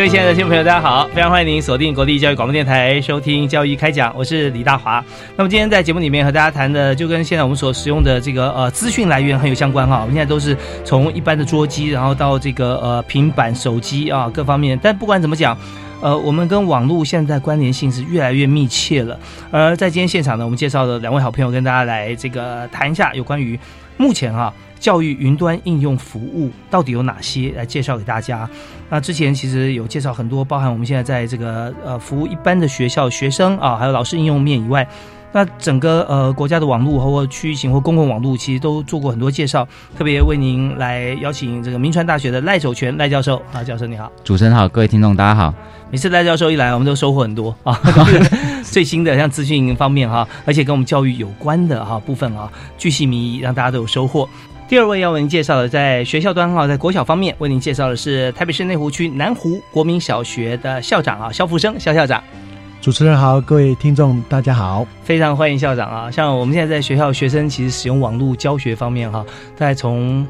[0.00, 1.06] 各位亲爱的听众朋友，大家好！
[1.08, 5.04] 非常欢迎您锁定国立教育广播电台收听《教育开讲》，我是李大华。
[5.36, 9.98] 那么今天在节目里面和大家谈的，就跟现在我们所使用的这个呃资讯来源很有相关哈。
[10.00, 10.56] 我们现在都是
[10.86, 14.80] 从一般的桌机，然后到这个呃平板、手机啊各方面。
[14.82, 15.54] 但不管怎么讲，
[16.00, 19.20] 呃，我们跟网络现在关联性是越来越密切了。
[19.50, 23.60] 而在今天现场呢，我们介绍的两位好朋友跟大家来这个谈一下有关于
[23.98, 24.50] 目前哈。
[24.80, 27.52] 教育云端应用服务到底有哪些？
[27.54, 28.48] 来介绍给大家。
[28.88, 34.88] 那之前其实有介绍很多，包含我们现在在这个呃服务一般的学校学生啊，还有老师应用面以外，
[35.32, 39.68] 那整个呃国家的网络或区域型或公共网络，其实都做过很多介绍。
[39.96, 45.54] 特别为您来邀请这个民传大学的赖守全赖教授啊，教授你好，主持人好，各位听众大家好。
[45.92, 47.78] 每次赖教授一来，我们都收获很多啊，
[48.62, 54.28] 最新的像资讯方面哈，而且跟我们教育有关的哈部分啊，巨细靡遗，让大家都有收获。
[54.70, 62.22] 第二位要为您介绍的，在学校端哈，在国小方面为您介绍的是台北市内湖区南湖国民小学的校长啊，肖福生肖校长。
[62.80, 66.08] 主持人好，各位听众大家好，非常欢迎校长啊！
[66.08, 69.26] 像我们现在在学校学生，其实使用网络教学方面哈，
[69.58, 70.24] 大概从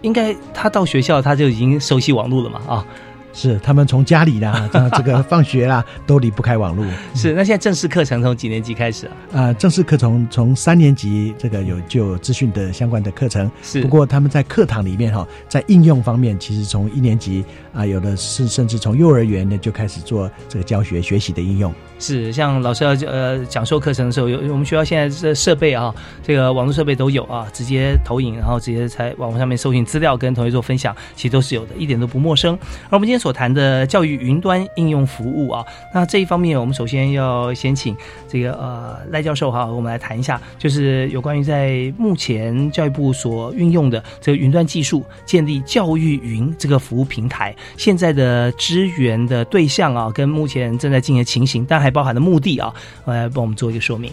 [0.00, 2.86] 应该他到学校他就已经熟悉网络了嘛啊。
[3.32, 6.84] 是，他们从家里啦， 这个放学啦， 都离不开网络。
[7.14, 9.12] 是，那现在正式课程从几年级开始啊？
[9.40, 13.50] 啊，正式课程从三年级这个有就有资讯的相关的课程。
[13.62, 21.72] 是，不过他们在课堂里面哈，在应用方面，其实从一年级啊，有的是甚至从幼儿园呢就开始做这个教学学习的应用。
[21.98, 32.54] 是，像老师要呃讲授课程的时候，有我们学校现在这设备啊，这个网络设备都有啊，直接投影，然后直接在网络上面搜寻资料，跟同学做分享，其实都是有的，一点都不陌生。
[32.90, 37.96] 而我们今天所谈的教育云端应用服务啊，那这一方面，我们首先要先请
[38.28, 51.92] 这个呃赖教授哈，我们来谈一下，就是有关于在目前教育部所运用的这个云端技术，建立教育云这个服务平台，现在的支援的对象啊，跟目前正在进行的情形，但还。
[51.92, 52.72] 包含的目的啊，
[53.04, 54.10] 来帮我们做一个说明。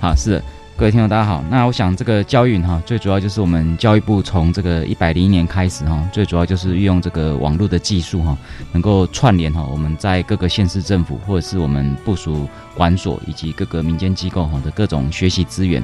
[0.00, 0.42] 好，是
[0.82, 1.44] 各位听众大家好。
[1.48, 8.36] 那我想这个教育哈，最主要就是我们教育部从这个一百零一年开始哈，最主要就是运用这个网络的技术哈，
[8.72, 15.80] 能够串联哈我们在各个县市政府或者是我们部署管所以及各个民间机构哈的各种学习资源。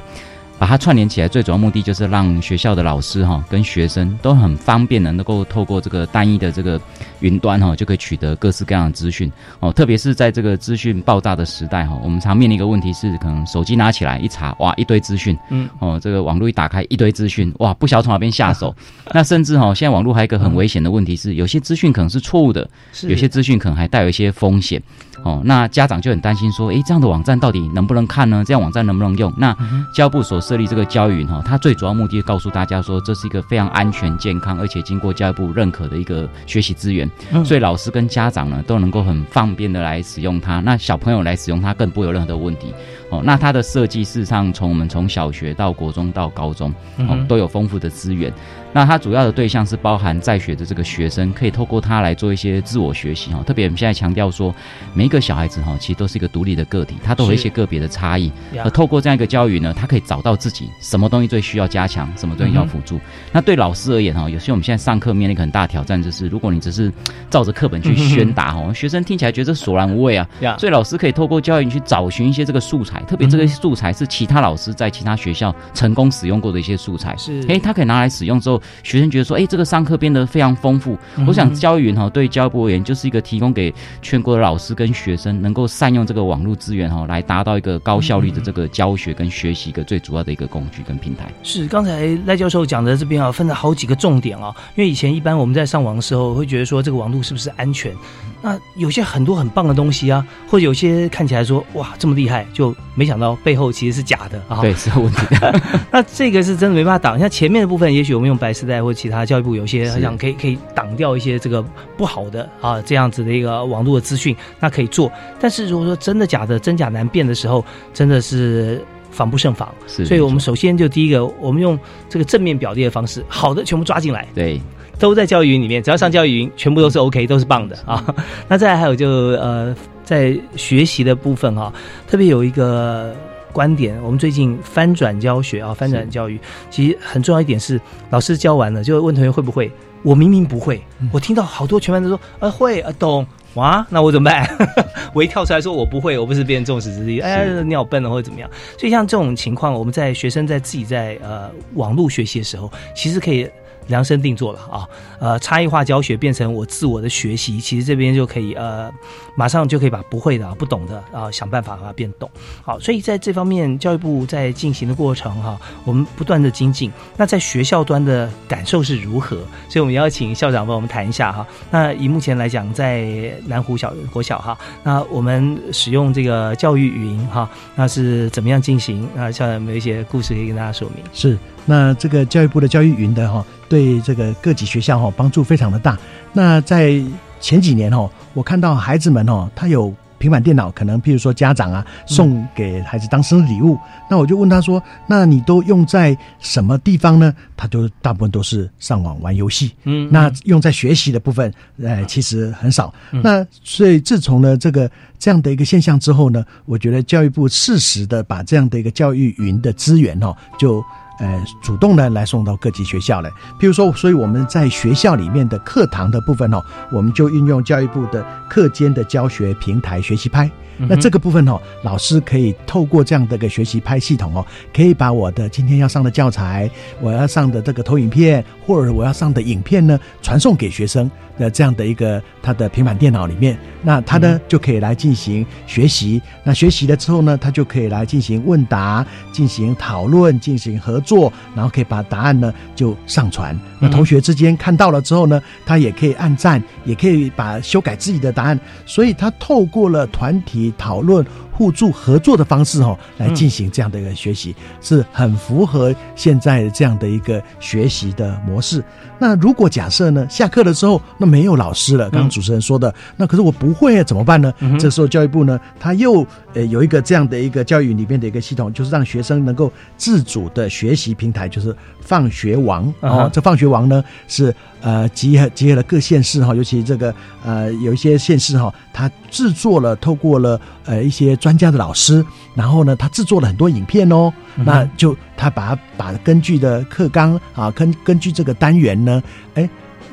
[0.59, 6.79] 把它串联起来，最主要目的就是让学校的老师哈跟学生都很方便的能够透过这个单一的这个
[7.21, 9.31] 云端哈，就可以取得各式各样的资讯
[9.61, 9.71] 哦。
[9.71, 18.75] 特别是在这个资讯爆炸的时代哈，我们常面临一个问题是，可能手机拿起来一查，哇，一堆资讯，嗯，哦，这个网络一打开一堆资讯，哇，不晓得从哪边下手。
[19.13, 22.69] 那甚至哈，现在网络还有一个很危险的问题是，有些资讯可能是错误的，
[23.03, 24.81] 有些资讯可能还带有一些风险。
[25.23, 28.43] 哦，那家长就很担心说，诶，这样的网站到底能不能看呢？
[28.45, 29.33] 这样网站能不能用？
[29.37, 29.55] 那
[29.93, 37.09] 教育部所设立这个教育哈，它最主要目的告诉大家说，这是一个非常安全、健康，而且经过教育部认可的一个学习资源，
[37.43, 40.59] 所以老师跟家长呢都能够很方便的来使用它。
[40.59, 42.73] 那小朋友来使用它更不会有任何的问题。
[43.11, 48.31] 哦，那它的设计事实上从我们从小学到国中到高中，哦，都有丰富的资源。
[48.71, 53.41] 那它主要的对象是包含在学的这个学生，可以透过它来做一些自我学习哈。
[53.43, 54.53] 特别我们现在强调说，
[54.93, 58.31] 每一个小孩子哈，其实都是一个独立的个体，他都有一些个别的差异。
[58.63, 62.99] 而透过这样一个教育呢，他可以找到自己什么东西最需要加强，什么东西要辅助。
[63.31, 66.91] 那对老师而言哈，有些我们现在上课面临一个很大挑战，就是如果你只是
[67.29, 70.27] 照着课本去宣达哈，学生听起来觉得索然无味啊。
[70.59, 77.15] 所以老师可以透过教育去找寻一些这个素材，特别这个素材是其他老师在其他学校成功使用过的一些素材。
[77.17, 79.39] 是，哎，他可以拿来使用之后，学生觉得说。
[79.39, 80.97] 哎，这个上课变得非常丰富。
[81.25, 91.31] 我想教育云哈，对教育部而言，就是一个提供给全国的老师跟学生，能够善用这个网络资源哈，来达到一个高效率的这个教学跟学习一个最主要的一个工具跟平台。
[91.41, 94.53] 是，刚才赖教授讲的这边啊，分了好几个重点啊。
[94.75, 97.93] 因为以前一般我们在上网的时候，会觉得说这个网络是不是安全？
[98.41, 104.61] 那有些很多很棒的东西啊，或者有些看起来说哇这么厉害，就没想到背后其实是假的啊。
[104.61, 105.61] 对，是有问题的。
[105.91, 107.19] 那这个是真的没办法挡。
[107.19, 111.61] 像前面的部分，也许我们用白丝带或其他教育部有些是想可以可以挡掉一些这个
[111.97, 115.11] 不好的啊这样子的一个网络的资讯，那可以做。
[115.39, 117.63] 但是如果说真的假的真假难辨的时候，
[117.93, 119.73] 真的是防不胜防。
[119.85, 121.77] 是，所以我们首先就第一个，我们用
[122.07, 124.61] 这个正面表列的方式，好的全部抓进来，对
[124.99, 128.05] 都在教育云里面，只要上教育云，全部都是 OK，都是棒的啊。
[128.47, 131.73] 那再来还有就呃，在学习的部分哈、
[132.05, 133.15] 特别有一个
[133.51, 137.79] 观点，我们最近翻转教学啊，翻转教育，其实很重要一点是，
[138.09, 139.71] 老师教完了就问同学会不会，
[140.03, 140.81] 我明明不会，
[141.11, 143.25] 我听到好多全班都说呃会呃懂。
[143.55, 144.47] 哇，那我怎么办？
[145.11, 148.47] 我一跳出来说我不会，我不是别人众矢之的，哎，你好笨了或者怎么样。
[148.77, 153.49] 所以像这种情况，我们在学生在自己在呃网络学习的时候，其实可以
[153.89, 154.87] 量身定做了啊。
[155.19, 158.89] 呃，差异化教学变成我自我的学习，其实这边就可以呃，
[159.35, 162.29] 马上就可以把不会的、不懂的啊，想办法把它变懂。
[162.63, 166.89] 好，所以在这方面，教育部在进行的过程哈、我们不断的精进。
[167.17, 169.35] 那在学校端的感受是如何？
[169.67, 171.45] 所以我们邀请校长帮我们谈一下哈。
[171.69, 179.07] 那以目前来讲，在南湖小国小哈，那我们使用这个教育云哈，那是怎么样进行？
[179.15, 181.03] 那校长有没有一些故事可以跟大家说明？
[181.11, 181.37] 是，
[181.69, 185.95] 那这个教育部的教育云的哈，对这个各级学校哈帮助非常的大。
[186.33, 186.99] 那在
[187.39, 193.77] 前几年哈，我看到孩子们哦，他有平板电脑，可能譬如说家长啊送给孩子当生日礼物，
[194.09, 199.71] 那我就问他说：“那你都用在什么地方呢？”他就大部分都是上网玩游戏。
[199.83, 202.91] 嗯那用在学习的部分，呃，其实很少。
[203.11, 204.89] 嗯那所以自从呢这个
[205.19, 210.83] 这样的一个现象之后呢，我觉得教育部适时的把这样的一个教育云的资源哦，就
[211.19, 213.29] 呃主动的来送到各级学校来。
[213.59, 220.49] 譬如说，所以我们在学校里面的课堂的部分哦，我们就运用教育部的课间的教学平台学习拍。
[220.81, 226.71] 那这个部分哦，老师可以透过这样的一个学习拍系统哦，可以把我的今天要上的教材、
[227.01, 233.59] 我要上的这个投影片，或者我要上的影片呢，传送给学生的这样的一个他的平板电脑里面。
[233.81, 236.21] 那他呢就可以来进行学习。
[236.45, 241.08] 那学习了之后呢，他就可以来进行问答、进行讨论、进行合作，
[241.55, 243.57] 然后可以把答案呢就上传。
[243.79, 248.59] 那同学之间看到了之后呢，他也可以按赞，也可以把修改自己的答案。
[248.85, 251.25] 所以他透过了团体讨论、
[251.59, 258.81] 互助合作的方式哦，来进行这样的一个学习，是很符合现在这样的一个学习的模式。
[259.19, 264.53] 那如果假设呢，下课的时候那没有老师了，刚刚主持人说的，那可是我不会啊，怎么办呢？
[264.79, 273.29] 这时候教育部呢，他又呃有一个这样的一个教育里面的一个系统，就是让学生能够自主的学习平台，就是放学王哦。
[273.33, 289.21] 这放学王呢是呃结合结合了各县市哈，尤其这个呃有一些县市哈，他制作了透过了呃一些专家的老师，然后呢，他制作了很多影片哦，那就他把把根据的课纲啊，根根据这个单元呢，
[289.55, 289.69] 哎，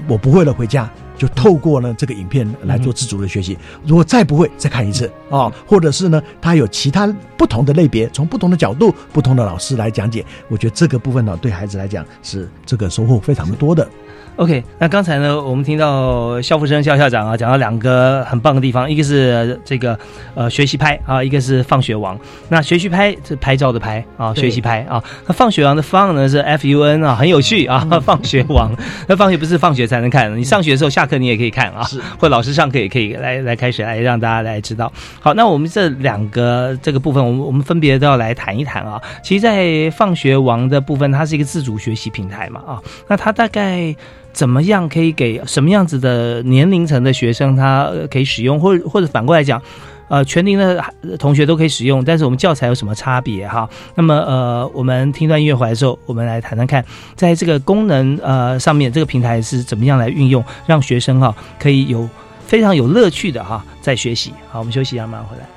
[0.09, 0.91] 我不会了回家。
[1.19, 7.07] 就透过呢这个影片来做自主的学习，如果再不会再看一次哦，或者是呢，他有其他
[7.39, 13.89] 不同的类别，从不同的角度、不同的老师来讲解，我觉得这个部分呢，对孩子来讲是这个收获非常的多的。
[14.37, 19.99] OK，那刚才呢，我们听到肖福生肖校长啊讲到两个很棒的地方，一个是这个
[20.35, 22.19] 呃学习拍啊，一个是放学王。
[22.51, 25.03] 那学习拍是拍照的拍啊，学习拍啊。
[25.27, 28.71] 那放学王的放呢是 F U N 啊，很有趣啊， 放学王。
[29.09, 34.93] 那放学不是放学才能看，你上学的时候下课你也可以看啊，是或老师上课也可以来来开始来让大家来知道。
[35.19, 39.01] 好，那我们这两个这个部分，我们我们分别都要来谈一谈啊。
[39.23, 43.97] 其实，在放学王的部分，它是一个自主学习平台嘛啊，那它大概。
[44.37, 49.63] 怎么样可以给什么样子的年龄层的学生他可以使用，或者或者反过来讲，
[50.09, 50.85] 呃，全龄的
[51.19, 53.67] 同学都可以使用，但是我们教材有什么差别哈？
[53.95, 62.07] 那么呃，我们听段音乐回来之后，我们来谈谈看，在这个功能呃上面，这个平台是怎么样来运用，让学生哈可以有
[62.47, 64.35] 非常有乐趣的哈在学习。
[64.51, 65.56] 好，我们休息一下，马上回来。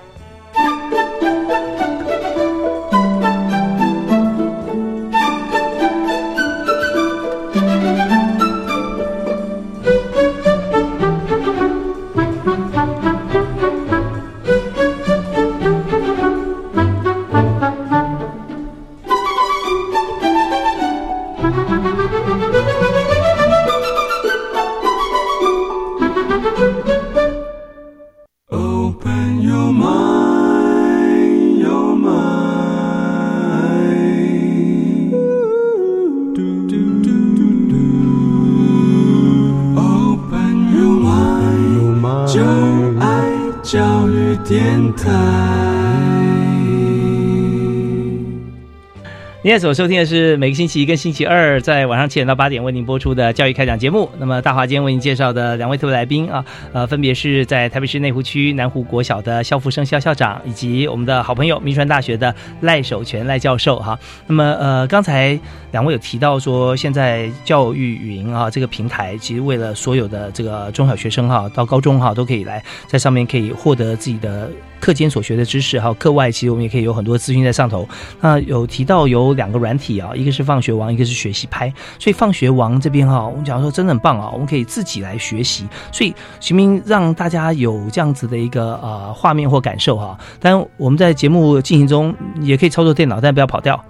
[49.50, 54.08] 现在所收听的是每个星期一跟星期二在晚上七点到八点为您播出的教育开讲节目。
[54.20, 63.98] 那么大华今天为您介绍的两位特别来宾啊，呃，分别是在台北市内湖区南湖国小的肖福生肖校长，以及我们的好朋友民传大学的赖守全赖教授哈。
[64.28, 65.40] 那么呃，刚才
[65.72, 74.48] 两位有提到说，现在教育云啊这个平台，其实为了所有的这个中小学生哈到高中哈都可以来在上面可以获得自己的
[74.80, 77.90] 课间所学的知识，还有课外其实我们也可以有很多资讯在上头。
[78.22, 81.74] 那有提到有两个软体啊，一个是放学王，一个是学习拍。
[81.98, 85.66] 所以放学王这边哈，我们讲说真的很棒啊，我们可以自己来学习。
[85.94, 90.18] 所以徐明让大家有这样子的一个呃画面或感受哈。
[90.42, 93.82] 当然我们在节目进行中也可以操作电脑，但不要跑掉，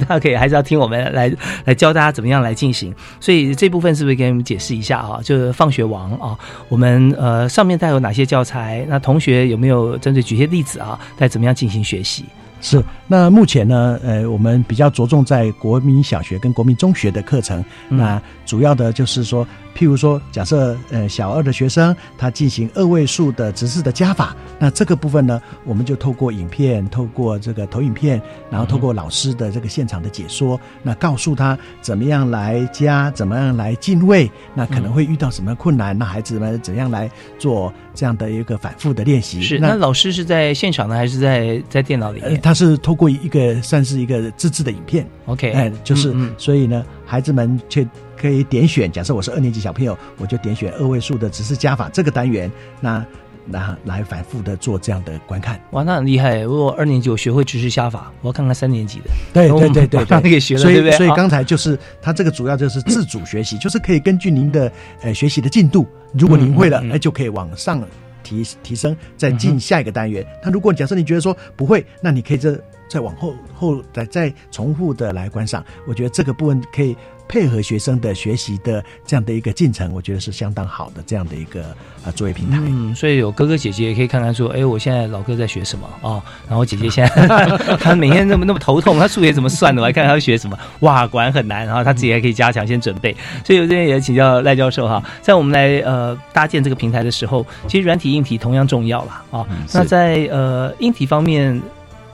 [0.00, 1.34] 大家可以还是要听我们来
[1.64, 2.94] 来教大家怎么样来进行。
[3.18, 5.20] 所以这部分是不是给你们解释一下啊？
[5.24, 6.36] 就是放学王啊，
[6.68, 8.84] 我们呃上面带有哪些教材？
[8.88, 10.98] 那同学有没有针对举些例子啊？
[11.16, 12.26] 该怎么样进行学习？
[12.60, 17.64] 是，那目前呢，呃，我们比较着重在国民小学跟国民中学的课程。
[17.88, 39.40] 那主要的就是说，譬如说，假设呃小二的学生他进行二位数的直式的加法，那这个部分呢，我们就透过影片，透过这个投影片，然后透过老师的这个现场的解说，那告诉他怎么样来加，怎么样来进位，那可能会遇到什么困难，那孩子们怎样来做这样的一个反复的练习。
[39.40, 47.86] 是，那老师是在现场呢，还是在在电脑里呃，面它是透过一个算是一个自制的影片，？OK，哎，就是、嗯嗯所以呢，孩子们却
[48.16, 52.50] 可以点选，假设我是二年级小朋友，我就点选二位数的只是加法这个单元，
[52.80, 53.06] 那
[53.46, 55.58] 那来反复的做这样的观看。
[55.70, 56.40] 哇，那很厉害！
[56.40, 59.04] 如果二年级我学会知识加法，我要看看三年级的。
[59.32, 67.82] 对对对对把它对，给学了所以对不对所以刚才就是他这个主要就是自主学习，就是可以根据您的呃学习的进度，如果您会了，嗯嗯嗯哎、就可以往上
[68.22, 70.26] 提提升，再进下一个单元。
[70.44, 75.64] 那如果假设你觉得说不会，那你可以这再往后后再再重复的来观赏。
[75.86, 76.96] 我觉得这个部分可以
[77.28, 81.62] 配合学生的学习的这样的一个进程，我觉得是相当好的这样的一个
[82.02, 82.58] 啊作业平台。
[82.62, 87.46] 嗯，所以有哥哥姐姐也可以看看说，哎，我现在老哥在学什么哦，然后姐姐现在
[87.78, 89.82] 他每天那么那么头痛，他数学怎么算的？
[89.82, 93.14] 我来看看他学什么，哇，果然很难，然后他自己还可以加强先准备。
[93.44, 101.60] 所以我这边也请教赖教授哈，在我们来呃搭建这个平台的时候，其实软体硬体同样重要啦啊、嗯那在呃硬体方面，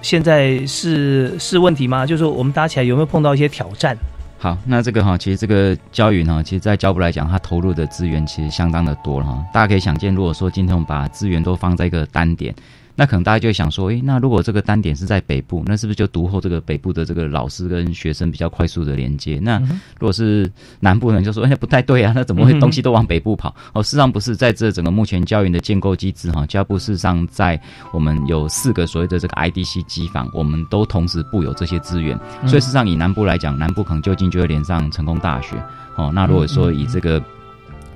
[0.04, 2.04] 现在是是问题吗？
[2.04, 3.96] 就是我们搭起来有没有碰到一些挑战？
[4.38, 9.42] 好，那这个哈，其实这个教育呢，其实在教部来讲，它投入的资源其实相当的多哈。
[9.50, 12.54] 大家可以想见，如果说今天我们把资源都放在一个单点，
[12.96, 19.40] 那可能大家就会想说，诶，那如果这个单点是在北部，那是不是就读后这个北部的这个老师跟学生比较快速的连接？
[19.42, 23.54] 那如果是南部人，就说哎不太对啊，那怎么会东西都往北部跑？
[23.72, 27.60] 哦，事实上不是，在这整个目前教育的建构机制哈，教育部事实上在
[27.92, 35.56] 我们有四个所谓的这个 IDC 机房，我们都同时布有这些资源，所以事实上以南部来讲，南部可能就近就会连上成功大学
[35.96, 36.12] 哦。
[36.14, 37.20] 那如果说以这个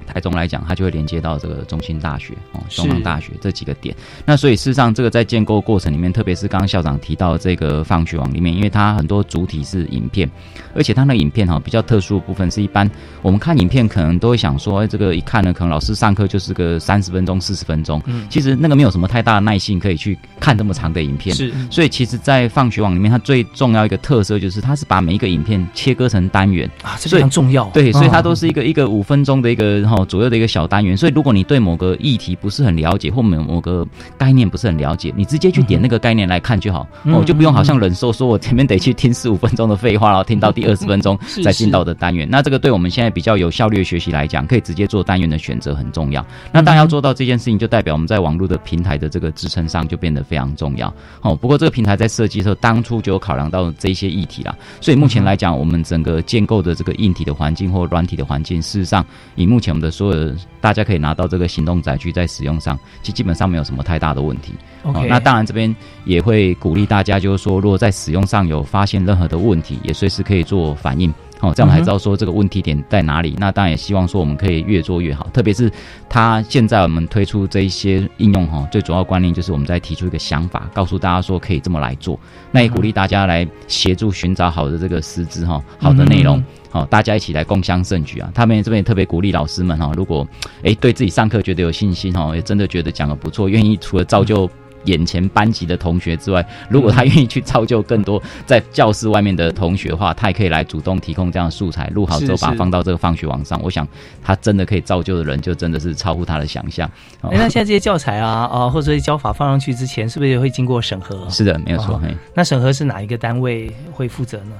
[0.09, 3.95] 台中来讲，它就会连接到这个中心大学、哦，中央大学这几个点。
[4.25, 10.29] 那所以事实上，这个在建构过程里面，特别是刚刚校长提到这个放学网里面，因为它很多主体是影片，
[10.75, 21.37] 而且它那个影片哈、比较特殊的部分是一般我们看影片可能都会想说，哎，这个一看呢，可能老师上课就是个三十分钟、四十分钟，嗯其实那个没有什么太大的耐性可以去看这么长的影片。
[21.37, 27.65] 是所以其实，在放学网里面，它最重要一个特色就是，它是把每一个影片切割成单元，啊，这非常重要。
[27.75, 30.97] 对，所以它都是是一个一个五分钟的一个哈、左右的一个小单元。
[30.97, 33.87] 所以如果你对某个议题不是很了解，或某某个
[34.17, 42.28] 概念不是很了解，你直接去点那个概念来看就好，嗯哦，就不用好像忍受说我前面得去听十五分钟的废话，然后听到第二十分钟再进到的单元。
[42.31, 46.25] 那这个对我们现在比较有效率的学习来讲，可以直接做单元的选择很重要。
[46.52, 50.93] 那当然要做到这件事情，就代表我们在网络的平台的这个支撑上就变得非常重要。
[51.23, 54.55] 哦，不过这个平台在设计的时候，当初就有考量到这些议题啦。
[54.81, 64.54] 所以目前来讲，我们整个建构的这个硬体的环境或软体的环境，事实上以目前我们的所有大家可以拿到这个行动载具在使用上，其实基本上没有什么太大的问题。
[64.83, 71.12] OK，哦，那当然这边也会鼓励大家，就是说，如果在使用上有发现任何的问题，也随时可以做反应。
[71.40, 73.37] 哦，这样我们才知道说这个问题点在哪里。
[73.38, 75.71] 那当然也希望说我们可以越做越好，特别是
[76.09, 82.18] 它现在我们推出这一些应用哈，最主要观念就是我们在提出一个想法，告诉大家说可以这么来做。
[82.50, 86.42] 那也鼓励大家来协助寻找好的这个师资哈，好的内容。
[86.71, 88.30] 好、大家一起来共襄盛举啊！
[88.35, 90.28] 他们这边也特别鼓励老师们哈、如果
[90.64, 94.49] 诶对自己上课觉得有信心哈、也真的觉得讲的不错，愿意除了造就
[94.85, 103.61] 眼前班级的同学之外，如果他愿意去造就更多在教室外面的同学的话，他也可以来主动提供这样的素材，录好之后把它放到这个放学网上。
[103.63, 103.87] 我想
[104.23, 106.91] 他真的可以造就的人，就真的是超乎他的想象。
[107.23, 111.29] 那现在这些教材啊啊，或者是教法放上去之前，是不是也会经过审核？
[111.29, 112.01] 是的，没有错。
[112.35, 114.53] 那审核是哪一个单位会负责呢？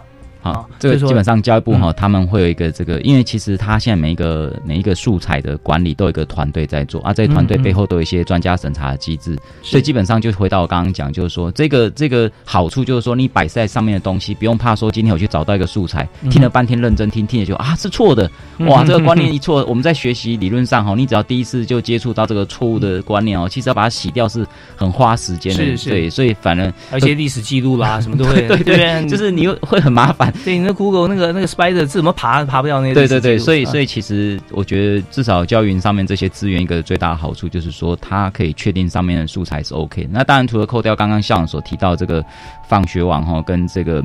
[0.53, 1.95] 好哦，就是说这个基本上教育部哈、嗯。
[1.97, 16.31] 他们会有一个这个，因为其实他现在每一个每一个素材的管理都有一个团队在做啊，这些团队背后都有一些专家审查的机制，所以基本上就回到我刚刚讲，就是说这个这个好处就是说你摆在上面的东西，不用怕说今天我去找到一个素材，嗯。
[16.31, 25.91] 听了半天认真听，听了就啊是错的，哇这个观念一错，我们在学习理论上哈，你只要第一次就接触到这个错误的观念哦， 其实要把它洗掉是很花时间的，是是。
[25.91, 30.33] 对，所以反而而且历史记录啦，什么都会， 对对就是你又会很麻烦。
[30.45, 40.09] 对你那 Google 那个那个 Spider 是怎么爬爬不掉那些对对对，所以所以其实我觉得至少教育云上面这些资源一个最大的好处就是说，它可以确定上面的素材是 OK。
[40.11, 42.25] 那当然除了扣掉刚刚校长所提到这个
[42.69, 44.03] 放学网哈跟这个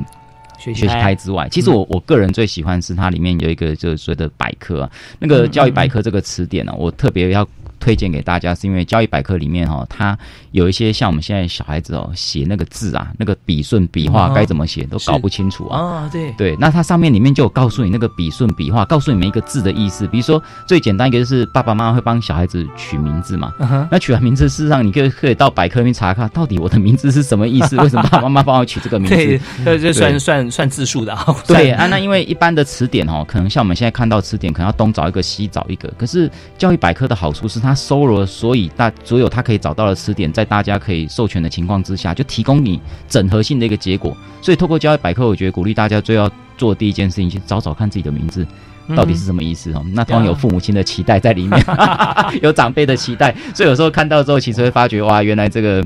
[0.58, 7.46] 学习开之外，其实我我个人最喜欢是它里面有一个就是所谓的百科啊，那个教育百科这个词典呢、我特别要。
[7.80, 10.16] 推荐给大家，是因为教育百科里面哈、它
[10.52, 15.78] 有一些像我们现在小孩子哦写那个字啊，那个笔顺笔画该怎么写都搞不清楚啊。
[15.78, 20.06] 啊，对，对，那它上面里面就有告诉你那个笔顺笔画，告诉你每一个字的意思。
[20.06, 27.76] 比如说最简单一个就是爸爸妈妈会帮小孩子取名字嘛，嗯，那取完名字，事实上你可以可以到百科里面查看，到底我的名字是什么意思？
[27.82, 30.18] 为什么爸爸妈妈帮我取这个名对字？，对这算对
[30.50, 35.88] 算算字数的啊， 对啊，那因为一般的词典哦，可能像我们现在看到词典，可能要东找一个西找一个。
[35.98, 44.16] 可是教育百科的好处是，它收罗了所以大所有它可以找到的词典，在大家可以授权的情况之下，就提供你整合性的一个结果。
[44.40, 48.42] 所以透过教育百科，我觉得鼓励大家最要做的第一件事情，去找找看自己的名字。
[48.42, 49.82] 嗯到底是什么意思哦？
[49.94, 51.58] 那当然有父母亲的期待在里面，
[52.42, 55.82] 有长辈的期待，所以有时候看到之后，其实会发觉哇，原来这个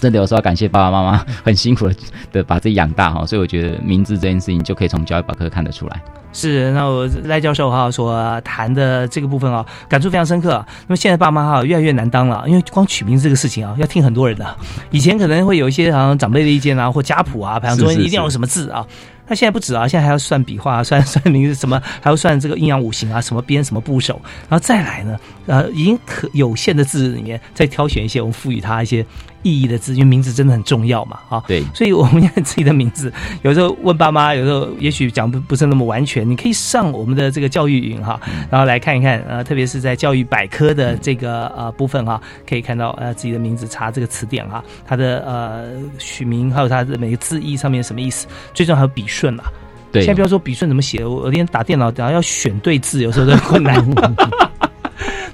[0.00, 1.94] 真的有时候要感谢爸爸妈妈 很辛苦的
[2.32, 3.26] 的把自己养大哈。
[3.26, 6.00] 所以我觉得名字这件事情就可以从教育百科看得出来。
[6.30, 10.64] 是，那我赖教授哈所谈的这个部分啊，感触非常深刻。
[10.86, 14.56] 那么现在爸妈哈越来越难当了，因为光取名字这个事情啊，要听很多人的。
[14.90, 18.86] 以前可能会有一些好像长辈的意见啊，或家谱啊，排行中一定要有什么字啊。
[19.26, 29.04] 那现在不止啊，现在还要算笔画、算算名字什么，还要算这个阴阳五行啊，什么编什么部首，然后再来呢，呃，已经可有限的字里面再挑选一些我们赋予它一些
[29.42, 31.42] 意义的字，因为名字真的很重要嘛，啊。
[31.46, 38.20] 对，所以我们现在自己的名字，有时候问爸妈，有时候也许讲不不是那么完全，你可以上我们的这个教育云哈，
[38.50, 45.66] 然后来看一看，呃，特别是在教育百科的这个呃部分哈，可以看到呃自己的名字查这个词典哈，它的呃
[45.98, 49.44] 取名还有它的每个字义上面什么意思，最重要还有笔顺嘛。
[49.90, 53.82] 对现在不要说笔顺怎么写，我我连打电脑，然后要选对字，有时候都很困难。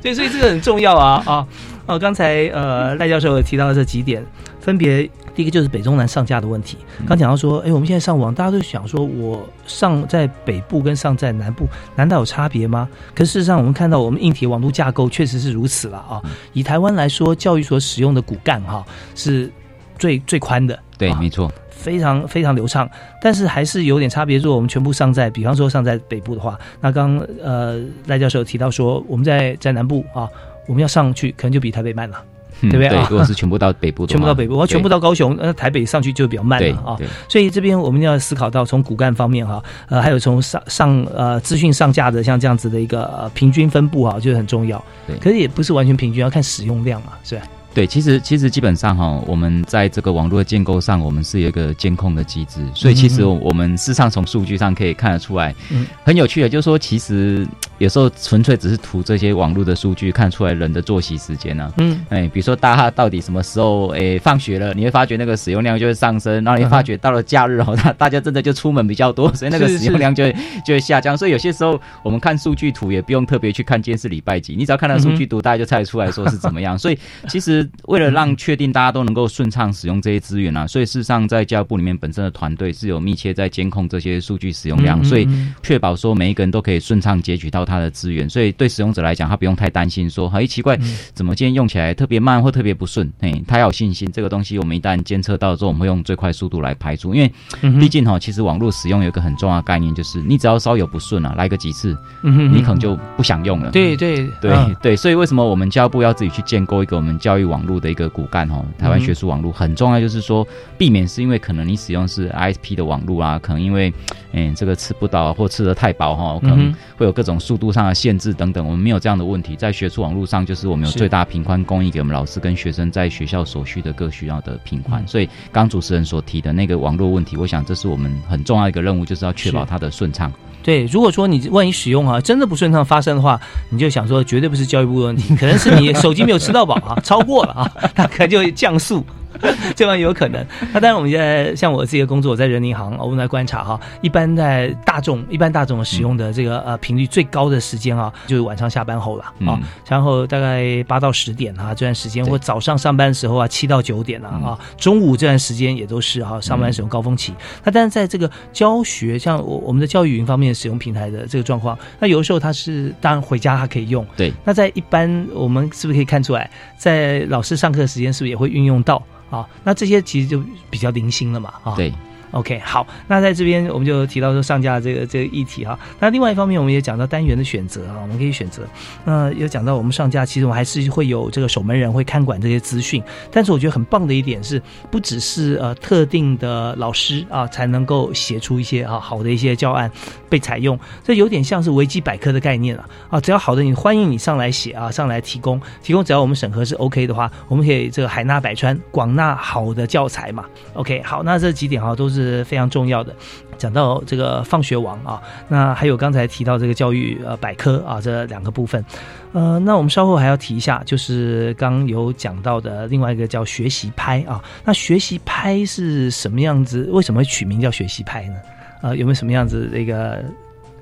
[0.01, 1.47] 对，所以这个很重要啊啊
[1.87, 1.99] 哦！
[1.99, 4.25] 刚才呃赖教授有提到的这几点，
[4.61, 6.79] 分别第一个就是北中南上架的问题。
[7.07, 12.89] 刚讲到说，哎，我们现在上网，大家都想说，我上在北部跟上在南部，难道有差别吗？
[13.15, 16.23] 可事实上，我们看到我们硬体网络架构确实是如此了啊。
[16.53, 19.51] 以台湾来说，教育所使用的骨干哈、是
[19.99, 22.89] 最最宽的，对，啊没错，非常非常流畅，
[23.21, 24.39] 但是还是有点差别。
[24.39, 30.29] 如果我们全部上在，比方说上在北部的话，那刚刚呃赖教授有提到说，我们在在南部啊，
[30.67, 32.17] 我们要上去可能就比台北慢了，
[32.63, 36.95] 嗯对不对啊如果是全部到北部的，全部到北部，我要全部到到高雄，那台北上去就比较慢了啊。
[36.97, 44.83] 对所以这边我们要思考到从骨干方面哈，呃，还有从上上呃资讯上架的像这样子的一个、呃、平均分布啊，就是很重要。
[45.07, 47.43] 对可是也不是完全平均，要看使用量嘛，是吧？
[47.75, 55.85] 对，其实其实基本上哈，我们在这个网络的建构上，我们是有一个监控的机制，所以其实我我们事实上从数据上可以看得出来，嗯。
[56.05, 57.47] 很有趣的，就是说其实
[57.79, 71.17] 有时候纯粹只是图这些网络的数据，看出来人的作息时间呢、嗯，哎，比如说大家到底什么时候哎放学了，你会发觉那个使用量就会上升，然后你发觉到了假日哦，大大家真的就出门比较多，所以那个使用量就会就会下降。
[71.17, 76.79] 所以有些时候我们看数据图也不用特别去看今天是礼拜几，你只要看到数据图，大家就猜得出来说是怎么样。
[76.79, 90.79] 所以其实为了让确定大家都能够顺畅使用这些资源啊，所以事实上在教育部里面本身的团队是有密切在监控这些数据使用量，嗯所以嗯确保说每一个人都可以顺畅截取到他的资源，所以对使用者来讲，他不用太担心说，哎，奇怪，
[91.13, 93.11] 怎么今天用起来特别慢或特别不顺？
[93.21, 97.33] 哎，他要有信心，这个东西我们一旦监测到之后，我们会用最快速度来排除，因为
[97.79, 103.71] 毕竟哈，其实网络使用有一个很重要的概念，就是你只要稍有不顺啊，来个几次，嗯你可能就不想用了。
[103.71, 104.75] 对对对、嗯。
[104.83, 110.45] 对，所以为什么我们教育部要自己去建构一个我们教育网网络的一个骨干哦，台湾学术网络很重要，就是说
[110.77, 113.93] 避免是因为可能你使用是 ISP 的网络啊，可能因为
[114.33, 130.33] 嗯这个吃不到或吃的太饱哈，可能会有各种速度上的限制等等，我们没有这样的问题，在学术网络上就是我们有最大频宽供应给我们老师跟学生在学校所需的各需要的频宽，所以刚主持人所提的那个网络问题，我想这是我们很重要一个任务，就是要确保它的顺畅。
[130.65, 139.05] 对，如果说你万一使用啊，真的不顺畅发生的话，你就想说绝对不是教育部的问题，可能是你手机没有吃到饱啊， 超过了啊，那可能就降速。
[139.75, 140.45] 这样有可能。
[140.73, 143.81] 那当然，我们现在像我自己的工作，我在人民银行，我们来观察哈。
[144.01, 149.59] 一般在大众，一般大众使用的这个呃频率最高的时间啊，就是晚上下班后了啊。
[149.89, 154.59] 然后大概八到十点啊这段时间，或早上上班的时候啊，七到九点啊啊。
[154.77, 157.35] 中午这段时间也都是啊，上班使用高峰期。
[157.63, 164.07] 那但是在这个教学，像我我们的教育云方面使用平台的这个状况，那有的时候它是当然回家它可以用。
[164.17, 164.33] 对。
[164.45, 169.03] 那在一般我们是不是可以看出来，在老师上课的时间是不是也会运用到？
[169.31, 171.93] 啊，那这些其实就比较零星了嘛，啊，对。
[172.35, 175.79] OK，好，那在这边我们就提到说上架这个这个议题哈。
[176.01, 178.65] 那另外一方面，我们也讲到单元的选择啊，我们可以选择。
[179.05, 183.01] 那有讲到我们上架，其实我还是会有这个守门人会看管这些资讯。
[183.31, 189.89] 但是我觉得很棒的一点是，不只是呃特定的老师啊才能够写出一些啊好的一些教案
[190.29, 190.77] 被采用。
[191.05, 193.21] 这有点像是维基百科的概念了啊。
[193.21, 200.45] 只要好的，你欢迎你上来写啊，上来提供提供，只要我们审核是 OK 的话，我们可以这个海纳百川，广纳好的教材嘛。
[200.73, 202.24] OK，好，那这几点哈都是。
[202.25, 203.15] 是非常重要的。
[203.57, 208.85] 讲到这个放学王啊，那还有刚才提到这个教育呃百科啊这两个部分，
[209.33, 214.43] 呃，那我们稍后还要提一下，就是刚有讲到的另外一个叫学习拍啊。
[214.65, 216.89] 那学习拍是什么样子？
[216.91, 218.37] 为什么会取名叫学习拍呢？
[218.83, 220.25] 呃，有没有什么样子的一个？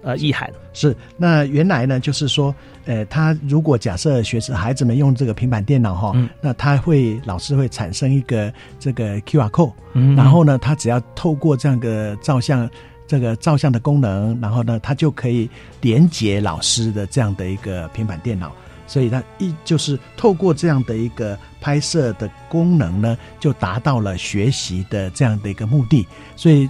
[0.02, 0.52] 呃，意涵。
[0.72, 0.96] 是。
[1.16, 2.54] 那原来呢，就是说，
[2.86, 9.72] 呃，他如果假设学生孩子们用这个平板电脑哈，那他会老师会产生一个这个 Q R code，
[10.16, 12.68] 然后呢，他只要透过这样的照相
[13.06, 15.48] 这个照相的功能，然后呢，他就可以
[15.80, 18.52] 连接老师的这样的一个平板电脑，
[18.86, 26.68] 所以他一就是透过这样的一个拍摄的功能呢，就达到了学习的这样的一个目的，所以。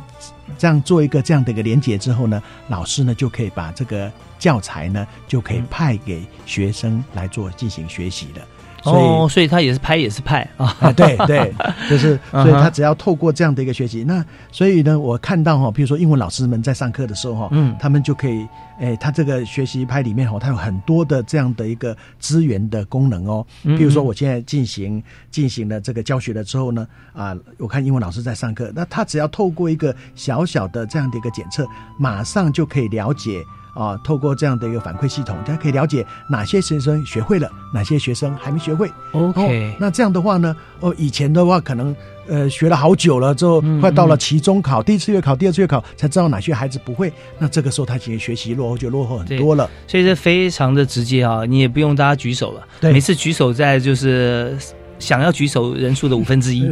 [0.58, 8.46] 这样做一个这样的一个连接之后呢，老师呢就可以把这个教材呢就可以派给学生来做进行学习了。
[8.84, 10.48] 哦，所以他也是拍也是派。
[10.56, 11.52] 啊，对对，
[11.88, 18.46] 就是 所以他只要透过这样的一个学习，那所以呢，我看到哈，比如说英文老师们在上课的时候哈，嗯，他们就可以，
[18.80, 31.66] 哎，他这个学习拍里面哈，它有很多的这样的一个资源的功能哦，比如说我现在进行进行了这个教学了之后呢，啊，我看英文老师在上课，那他只要透过一个小小的这样的一个检测，
[31.98, 33.42] 马上就可以了解。
[33.74, 38.90] 啊，透过这样的一个反馈系统，大家可以了解哪些学生学会了，哪些学生还没学会。
[39.12, 41.94] OK，那这样的话呢，哦，以前的话可能
[42.28, 47.12] 呃学了好久了之后，快到了期中考，第一次月考、第二次月考才知道哪些孩子不会。
[47.38, 49.68] 那这个时候他其实学习落后就落后很多了。
[49.86, 54.54] 所以这非常的直接啊，你也不用大家举手了，每次举手在就是
[54.98, 56.68] 想要举手人数的五分之一。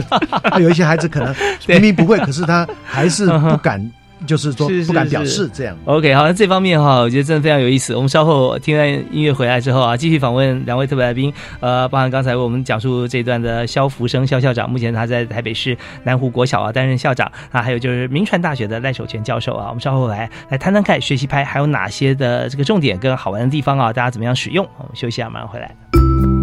[0.58, 1.34] 有一些孩子可能
[1.68, 3.92] 明明不会，可是他还是不敢。
[4.26, 5.76] 就是说不敢表示这样。
[5.84, 7.94] OK，好，那这方面哈，我觉得真的非常有意思。
[7.94, 11.32] 我们稍后听完音乐回来之后啊，继续访问两位特别来宾。
[11.60, 19.66] 呃，包含刚才为我们讲述这段的肖福生肖校长，目前他在台北市南湖国小啊担任校长啊，还有就是明传大学的赖守全教授啊。
[19.68, 24.66] 我们稍后来来谈谈看学习拍还有哪些的这个重点跟好玩的地方啊，大家怎么样使用？
[24.78, 26.37] 我们休息一下，马上回来。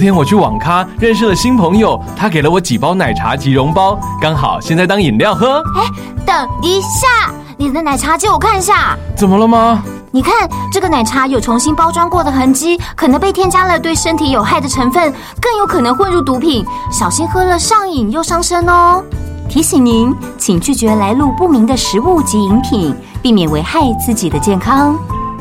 [0.00, 5.62] 天我去网咖认识了新朋友，他给了我几包奶茶及溶包，刚好现在当饮料喝。
[5.76, 5.86] 哎
[6.26, 8.96] 等一下，你的奶茶借我看一下。
[9.16, 9.82] 怎么了吗？
[10.12, 19.04] 你看这个奶茶有重新包装过的痕迹，可能被添加了对身体有害的成分，更有可能混入毒品，小心喝了上瘾又伤身哦。
[19.48, 24.96] 提醒您，请拒绝来路不明的食物及饮品，避免危害自己的健康。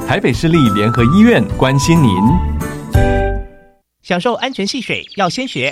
[0.07, 2.48] 台北市立联合医院关心您。
[4.09, 5.71] 享受安全戏水，要先学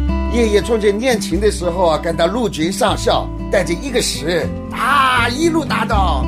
[0.33, 6.25] 爷爷从前练琴的时候啊，感到陆军上校，带着一个师啊，一路打到。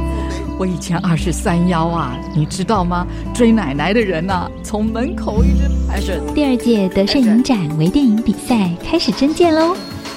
[0.60, 3.08] 我以前二十三幺啊，你知道吗？
[3.34, 6.20] 追奶奶的人呐、从门口一直排着。
[6.36, 9.74] 第二届德胜影展微电影比赛开始征件喽，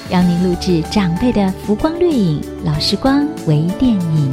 [0.09, 4.31] 邀您录制长辈的浮光掠影、老时光微电影，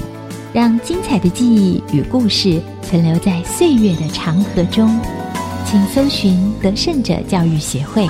[0.52, 4.90] 让精彩的记忆与故事存留在岁月的长河中。
[5.64, 8.08] 请搜寻德胜者教育协会。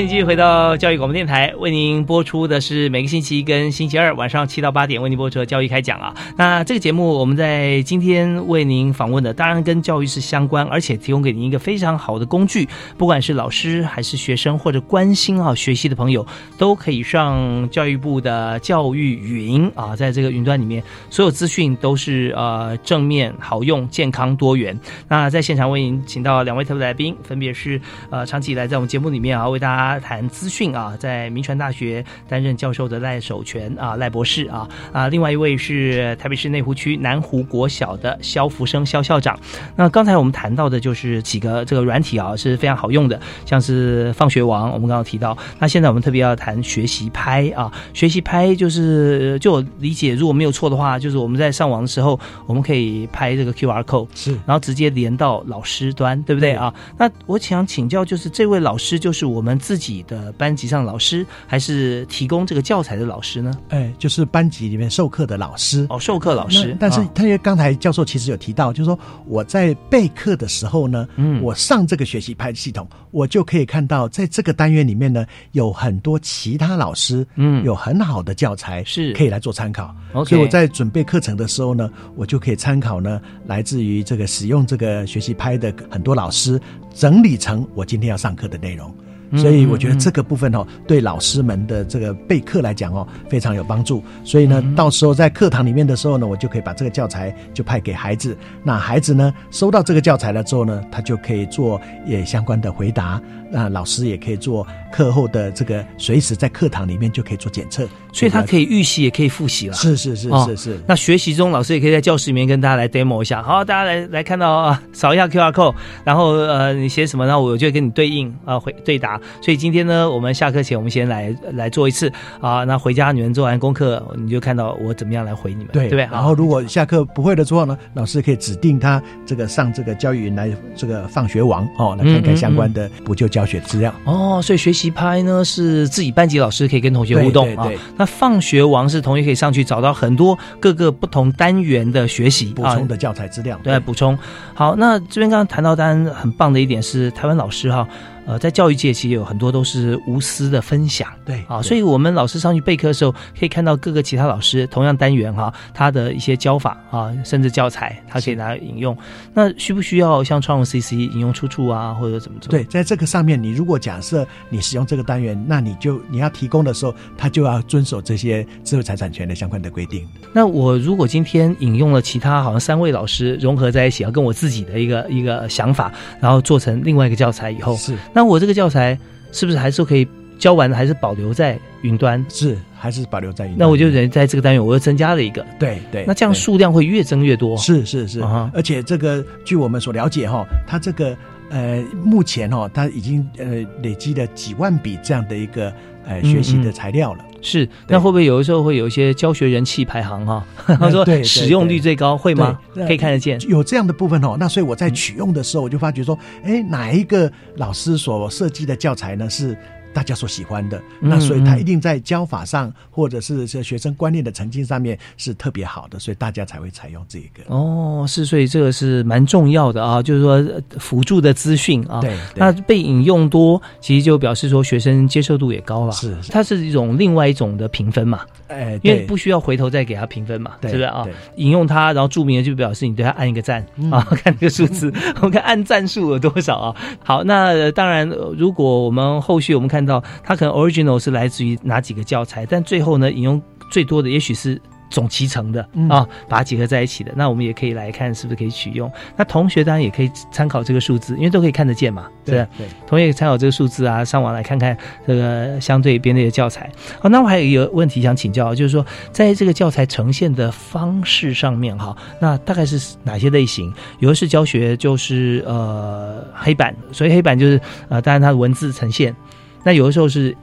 [0.00, 6.14] 迎继续回到教育广播电台，为您播出的是每个星期一跟星期二晚上七到八点为您播出的教育开讲啊。
[6.36, 24.78] 那这个节目我们在今天为您访问的，当然跟教育是相关，而且提供给您一个非常好的工具，不管是老师还是学生或者关心啊学习的朋友，都可以上教育部的教育云啊，在这个云端里面，所有资讯都是呃正面、好用、健康、多元。
[25.08, 39.38] 那在现场为您请到两位特别来宾，分别是呃长期以来在我们节目里面啊为大家谈资讯啊，在民传大学担任教授的赖守全啊赖博士啊啊，另外一位是台北市内湖区南湖国小的肖福生肖校长。
[39.74, 45.36] 那刚才我们谈到的就是几个这个软体啊是非常好用的，像是放学王，我们刚刚提到。
[45.58, 56.72] 那现在我们特别要谈学习拍啊，学习拍就是就我理解，如果没有错的话，就是我们在上网的时候，我们可以拍这个 QR code，是，然后直接连到老师端，对不对啊？
[56.98, 63.52] 那我想请教，就是这位老师就是我们自己的班级上的老师，还是提供这个教材的老师呢？
[63.70, 66.76] 哎，就是班级里面授课的老师哦，授课老师。
[66.78, 79.94] 但是因为刚才教授其实有提到，就是说我在备课的时候呢，嗯我上这个学习拍系统，我就可以看到在这个单元里面呢，有很多其他老师，嗯有很好的教材是可以来做参考。
[80.26, 86.60] 所以我在准备课程的时候呢，我就可以参考呢，来自于这个使用这个学习拍的很多老师
[86.94, 88.92] 整理成我今天要上课的内容。
[89.30, 94.02] 嗯所以我觉得这个部分哦，对老师们的这个备课来讲哦，非常有帮助。
[94.24, 98.36] 所以呢，嗯到时候在课堂里面的时候呢，我就可以把这个教材就派给孩子。
[98.62, 103.20] 那孩子呢，收到这个教材了之后呢，他就可以做也相关的回答。
[103.50, 107.86] 那老师也可以做课后的这个，随时在课堂里面就可以做检测。
[108.12, 109.74] 所以他可以预习，也可以复习了。
[109.74, 110.80] 是是是哦是是。
[110.84, 113.40] 那学习中，老师也可以在教室里面跟大家来 demo 一下。
[113.40, 119.20] 好，大家来来看到啊，扫一下 QR code，然后呃，你写什么，然后我就跟你对应啊、回对答。
[119.40, 126.08] 所以今天呢，我们下课前我们先来来做一次啊，那回家你们做完功课，你就看到我怎么样来回你们，对对不对？
[126.10, 133.94] 然后如果下课不会的时候呢，老师可以指定他这个上这个教育云来这个放学网哦，来看看相关的补救教学资料。
[134.04, 137.68] 哦，所以学习拍呢是自己班级老师可以跟同学互动啊。
[137.96, 143.58] 那放学王是同学可以上去找到很多各个不同单元的学习补充的教材资料。
[143.62, 144.18] 对，补充。
[144.54, 147.86] 好，那这边刚刚谈到，当然很棒的一点是台湾老师哈，
[148.30, 158.96] 呃，在教育界其实有很多都是无私的分享，对啊，所以我们老师上去备课的时候，可以看到各个其他老师同样单元哈，他的一些教法啊，甚至教材，他可以拿来引用。
[159.34, 162.52] 那需不需要像创融 CC 引用出处啊，或者怎么做？
[162.52, 170.06] 对，在这个上面，你如果假设你使用这个单元，那你就你要提供的时候，他就要遵守这些智慧财产权的相关的规定。
[170.32, 178.98] 那我如果今天引用了其他好像三位老师融合在一起，要跟我自己的一个一个想法，然后做成另外一个教材以后，是那我这个教材
[179.32, 180.06] 是不是还是可以
[180.38, 182.24] 教完，还是保留在云端？
[182.28, 183.58] 是还是保留在云端？
[183.58, 187.56] 那我就等于在这个单元我又增加了一个，对对，那这样数量会越增越多。
[187.58, 191.16] 是是是，啊而且这个据我们所了解哈，它这个
[191.50, 193.46] 呃目前哈，它已经呃
[193.82, 195.72] 累积了几万笔这样的一个
[196.06, 197.24] 呃学习的材料了。
[197.42, 200.44] 是，那会不会有的时候会有一些教学人气排行哈？
[200.78, 202.58] 他说使用率最高，会吗？
[202.74, 203.40] 对可以看得见。
[203.48, 204.36] 有这样的部分哦。
[204.38, 209.56] 那所以我在取用的时候，我就发觉说，哎，哪一个老师所设计的教材呢是？
[209.92, 217.42] 大家所喜欢的，嗯那所以他一定在教法上，或者是这学生观念的澄清上面是特别好的，所以大家才会采用这个。
[217.46, 222.00] 哦，是，所以这个是蛮重要的啊，就是说呃辅助的资讯啊。
[222.00, 225.92] 对对那被引用多，其实就表示说学生接受度也高了。
[225.92, 228.20] 是，它是一种另外一种的评分嘛。
[228.48, 231.06] 哎，因为不需要回头再给他评分嘛，对是不是啊？
[231.36, 236.76] 引用他，然后注明了就表示你对他按一个赞、嗯啊，看这个数字，我们看按赞数有多少啊？
[237.04, 243.40] 好，那呃当然，呃如果我们后续我们看到它可能 original 是来自于哪几个教材，但最后呢引用
[243.70, 244.60] 最多的也许是。
[244.92, 248.90] 总集成的嗯啊，把它结合在一起的，那我们也可以来看是不是可以取用。
[249.16, 252.44] 那同学当然也可以参考这个数字，因为都可以看得见嘛，对？
[252.58, 256.68] 对同学也参考这个数字啊，上网来看看这个相对编列的教材。
[256.98, 263.72] 好，那我还有一个问题想请教，就是说在这个教材呈现的方式上面哈，那大概是哪些类型？
[264.00, 269.14] 有的是教学就是呃黑板，所以黑板就是呃，当然它的文字呈现，
[269.62, 270.36] 那有的时候是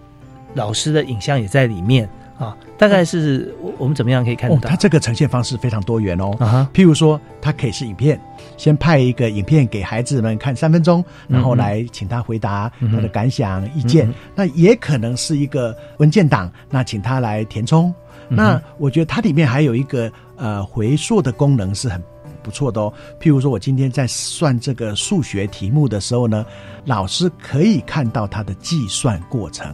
[0.53, 4.69] 老师的影像也在里面啊，大概是我我们怎么样可以看得哦，到？
[4.69, 6.35] 它这个呈现方式非常多元哦。
[6.39, 8.19] 啊哈譬如说，它可以是影片，
[8.57, 14.13] 先派一个影片给孩子们看三分钟，然后来请他回答他的感想、意见嗯。
[14.35, 17.93] 那也可能是一个文件档，那请他来填充。
[18.29, 22.03] 嗯那我觉得它里面还有一个呃回溯的功能是很
[22.47, 22.93] 不错的哦。
[23.19, 26.45] 譬如说，我今天在算这个数学题目的时候呢，
[26.85, 29.67] 老师可以看到他的计算过程。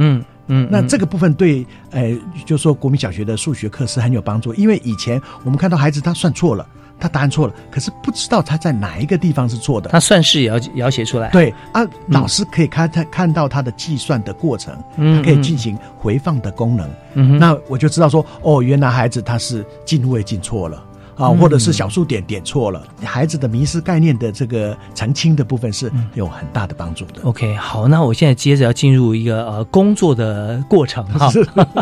[0.00, 6.66] 嗯嗯，那嗯这个部分对，呃，就说国民小学的数学课是很有帮助，因为以前我们看到孩子他算错了，
[7.00, 9.90] 他答案错了，可是不知道他在哪一个地方是错的。
[9.90, 11.30] 他算式也要也要写出来。
[11.30, 16.88] 对啊，老师可以看他看到他的计算的过程，嗯他可以进行回放的功能。
[17.14, 20.84] 嗯哼那我就知道说，哦，原来孩子他是进位进错了。
[21.18, 27.20] 啊，嗯或者是小数点点错了，孩子的迷失概念的这个澄清的部分是有很大的帮助的。
[27.24, 31.30] OK，好，那我现在接着要进入一个呃工作的过程哈，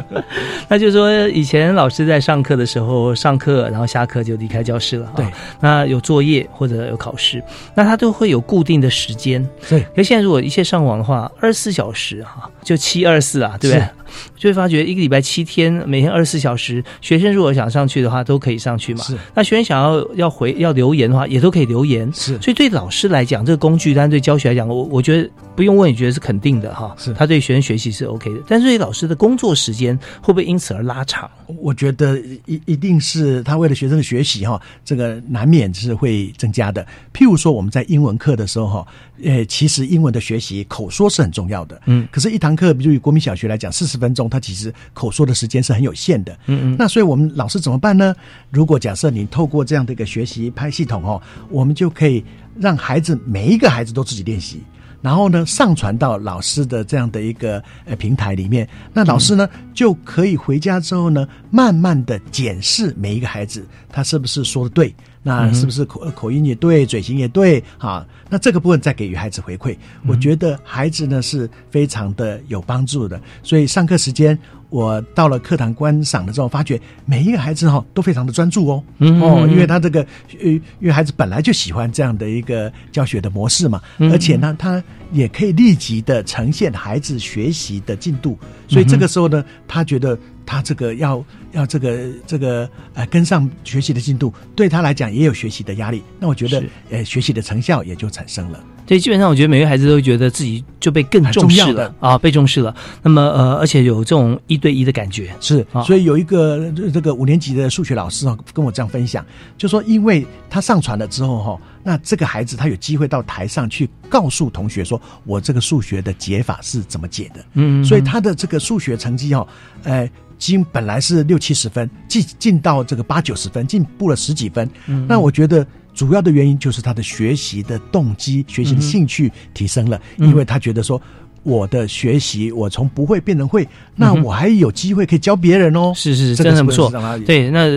[0.68, 5.26] 那就是说以前老师在上课的时候，上课然后下课就离开教室了，对，
[5.60, 7.42] 那有作业或者有考试，
[7.74, 13.80] 那他都会有固定的时间，对，可是现在如果一切上网的话，二十四小时哈，就七二四啊，对不对？
[13.80, 13.90] 是？
[14.36, 19.04] 就会发觉一个礼拜七天，每天二十四小时，学生如果想上去的话，都可以上去嘛。
[19.04, 22.10] 是，那学生想要要回要留言的话，也都可以留言。
[22.12, 26.94] 是，所以对老师来讲，这个工具，当然对教学来讲，我我觉得不用问，也觉得是肯定的哈。
[26.98, 31.30] 是，他对学生学习是 OK 的，但是对老师的工作时间会不会因此而拉长？
[31.58, 36.84] 我觉得一一定是他为了学生的学习哈，这个难免是会增加的。
[37.12, 38.86] 譬如说我们在英文课的时候哈，
[39.24, 48.14] 呃，其实英文的学习口说是很重要的，嗯，可是，一堂课，比如以国民小学来讲，四十分钟，它其实口说的时间是很有限的，嗯嗯，那所以我们老师怎么办呢？
[48.50, 52.24] 如果假设你透过这样的一个学习拍系统哦，我们就可以
[52.58, 54.62] 让孩子每一个孩子都自己练习。
[55.02, 64.92] 然后呢，上传到老师的这样的一个呃平台里面，那老师呢、就可以回家之后呢，慢慢的检视每一个孩子他是不是说的对，
[65.26, 68.06] 那是不是口口音也对，嘴型也对啊？
[68.30, 73.20] 那这个部分再给予孩子回馈，我觉得孩子呢是非常的有帮助的。
[73.42, 74.38] 所以上课时间，
[74.70, 80.00] 我到了课堂观赏的时候，发觉每一个孩子哈、都非常的专注哦，嗯哦，因为他这个
[80.40, 90.16] 呃，因为孩子本来就喜欢这样的一个教学的模式嘛，嗯而且呢，他也可以立即的呈现孩子学习的进度，所以这个时候呢，他觉得
[90.46, 91.22] 他这个要
[91.52, 98.64] 要这个这个呃跟上学习的进度，对他来讲也有学习的压力，那我觉得呃学习的成效也就产生了。
[98.86, 102.72] 对，基本上我觉得每个孩子都觉得自己就被更重视了啊，被重视了。
[103.02, 105.34] 那么呃，而且有这种一对一的感觉。
[105.40, 109.26] 是啊，所以有一个呃这个五年级的数学老师啊，跟我这样分享，
[109.58, 117.46] 就说因为他上传了之后哈，那这个孩子他有机会到台上去告诉同学说，我这个数学的解法是怎么解的。
[117.54, 119.46] 嗯所以他的这个数学成绩哦，
[119.84, 124.68] 呃，经本来是六七十分，进进到这个八九十分，进步了十几分。
[124.86, 125.64] 嗯那我觉得
[125.94, 131.00] 主要的原因就是他的学习的动机、学习的兴趣提升了，嗯因为他觉得说。
[131.46, 135.92] 我的学习，我从不会变成会，那我还有机会可以教别人哦。
[135.94, 136.92] 是是，这个真的不错。
[137.24, 137.68] 对，那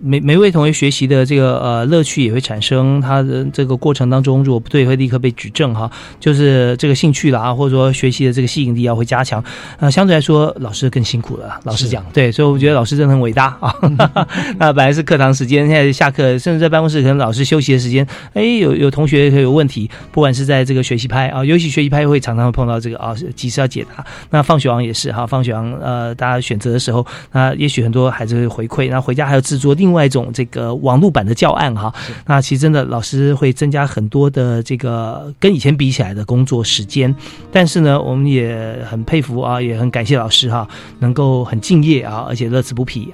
[0.00, 5.90] 每每位同学学习的这个呃乐趣也会产生，他的这个过程当中，如果不对，会立刻被举证哈。
[6.18, 9.44] 就是这个兴趣啦，或者说学习的这个吸引力要，会加强。
[9.78, 11.60] 呃，相对来说，老师更辛苦了。
[11.64, 13.74] 老实讲，对，所以我觉得老师真的很伟大啊。
[14.58, 24.04] 那本来是课堂时间，现在下课，甚至在办公室，可能老师休息的时间，哎，有有同学有问题，不管是在这个学习拍啊，尤其学习拍会常常会碰到这个啊，及时要解答。
[24.30, 31.92] 那放学王也是哈，放学王呃，大家选择的时候，那也许很多孩子会回馈，那回家还要制作另外一种这个网络版的教案哈。
[32.26, 37.14] 那其实真的老师会增加很多的这个跟以前比起来的工作时间，
[37.52, 40.66] 但是呢，我们也很佩服啊，也很感谢老师哈，
[41.00, 43.12] 能够很敬业啊，而且乐此不疲。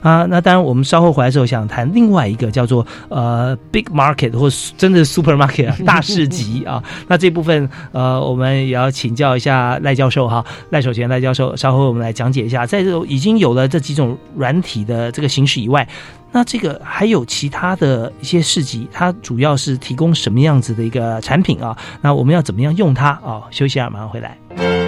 [0.00, 6.82] 啊，那当然，我们稍后回来之后想谈另外一个叫做呃 big market 或是真的 supermarket 啊 大市集啊。
[7.08, 15.86] 那这部分呃，我们也要请教一下赖教授哈，赖守全赖教授，稍后我们来讲解一下，在这种已经有了这几种软体的这个形式以外。
[16.34, 21.76] 那这个还有其他的一些市集，它主要是提供什么样子的一个产品啊？
[22.00, 23.42] 那我们要怎么样用它啊？
[23.50, 24.81] 休息一下，马上回来。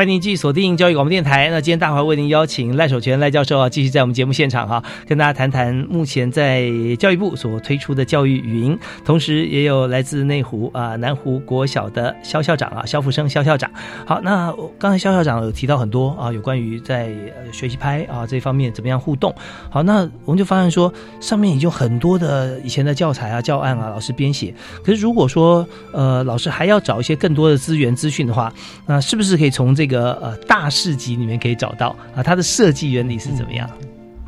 [0.00, 1.50] 欢迎您继续锁定教育广播电台。
[1.50, 13.70] 那今天大华为您邀请赖守全赖教授啊，继续在我们节目现场哈、跟大家谈谈目前在教育部所推出的教育云，同时也有来自内湖啊、南湖国小的肖校长啊，肖福生肖校长。
[14.06, 17.12] 好，那刚才肖校长有提到很多啊，有关于在
[17.52, 19.34] 学习拍啊这方面怎么样互动。
[19.68, 20.90] 好，那我们就发现说，
[21.20, 24.54] 上面已经很多的以前的教材啊、教案啊，老师编写。
[24.82, 28.50] 可是如果说呃老师还要找一些更多的资源资讯的话，
[28.86, 32.22] 那是不是可以从这个个呃大市集里面可以找到啊？
[32.22, 33.68] 它的设计原理是怎么样？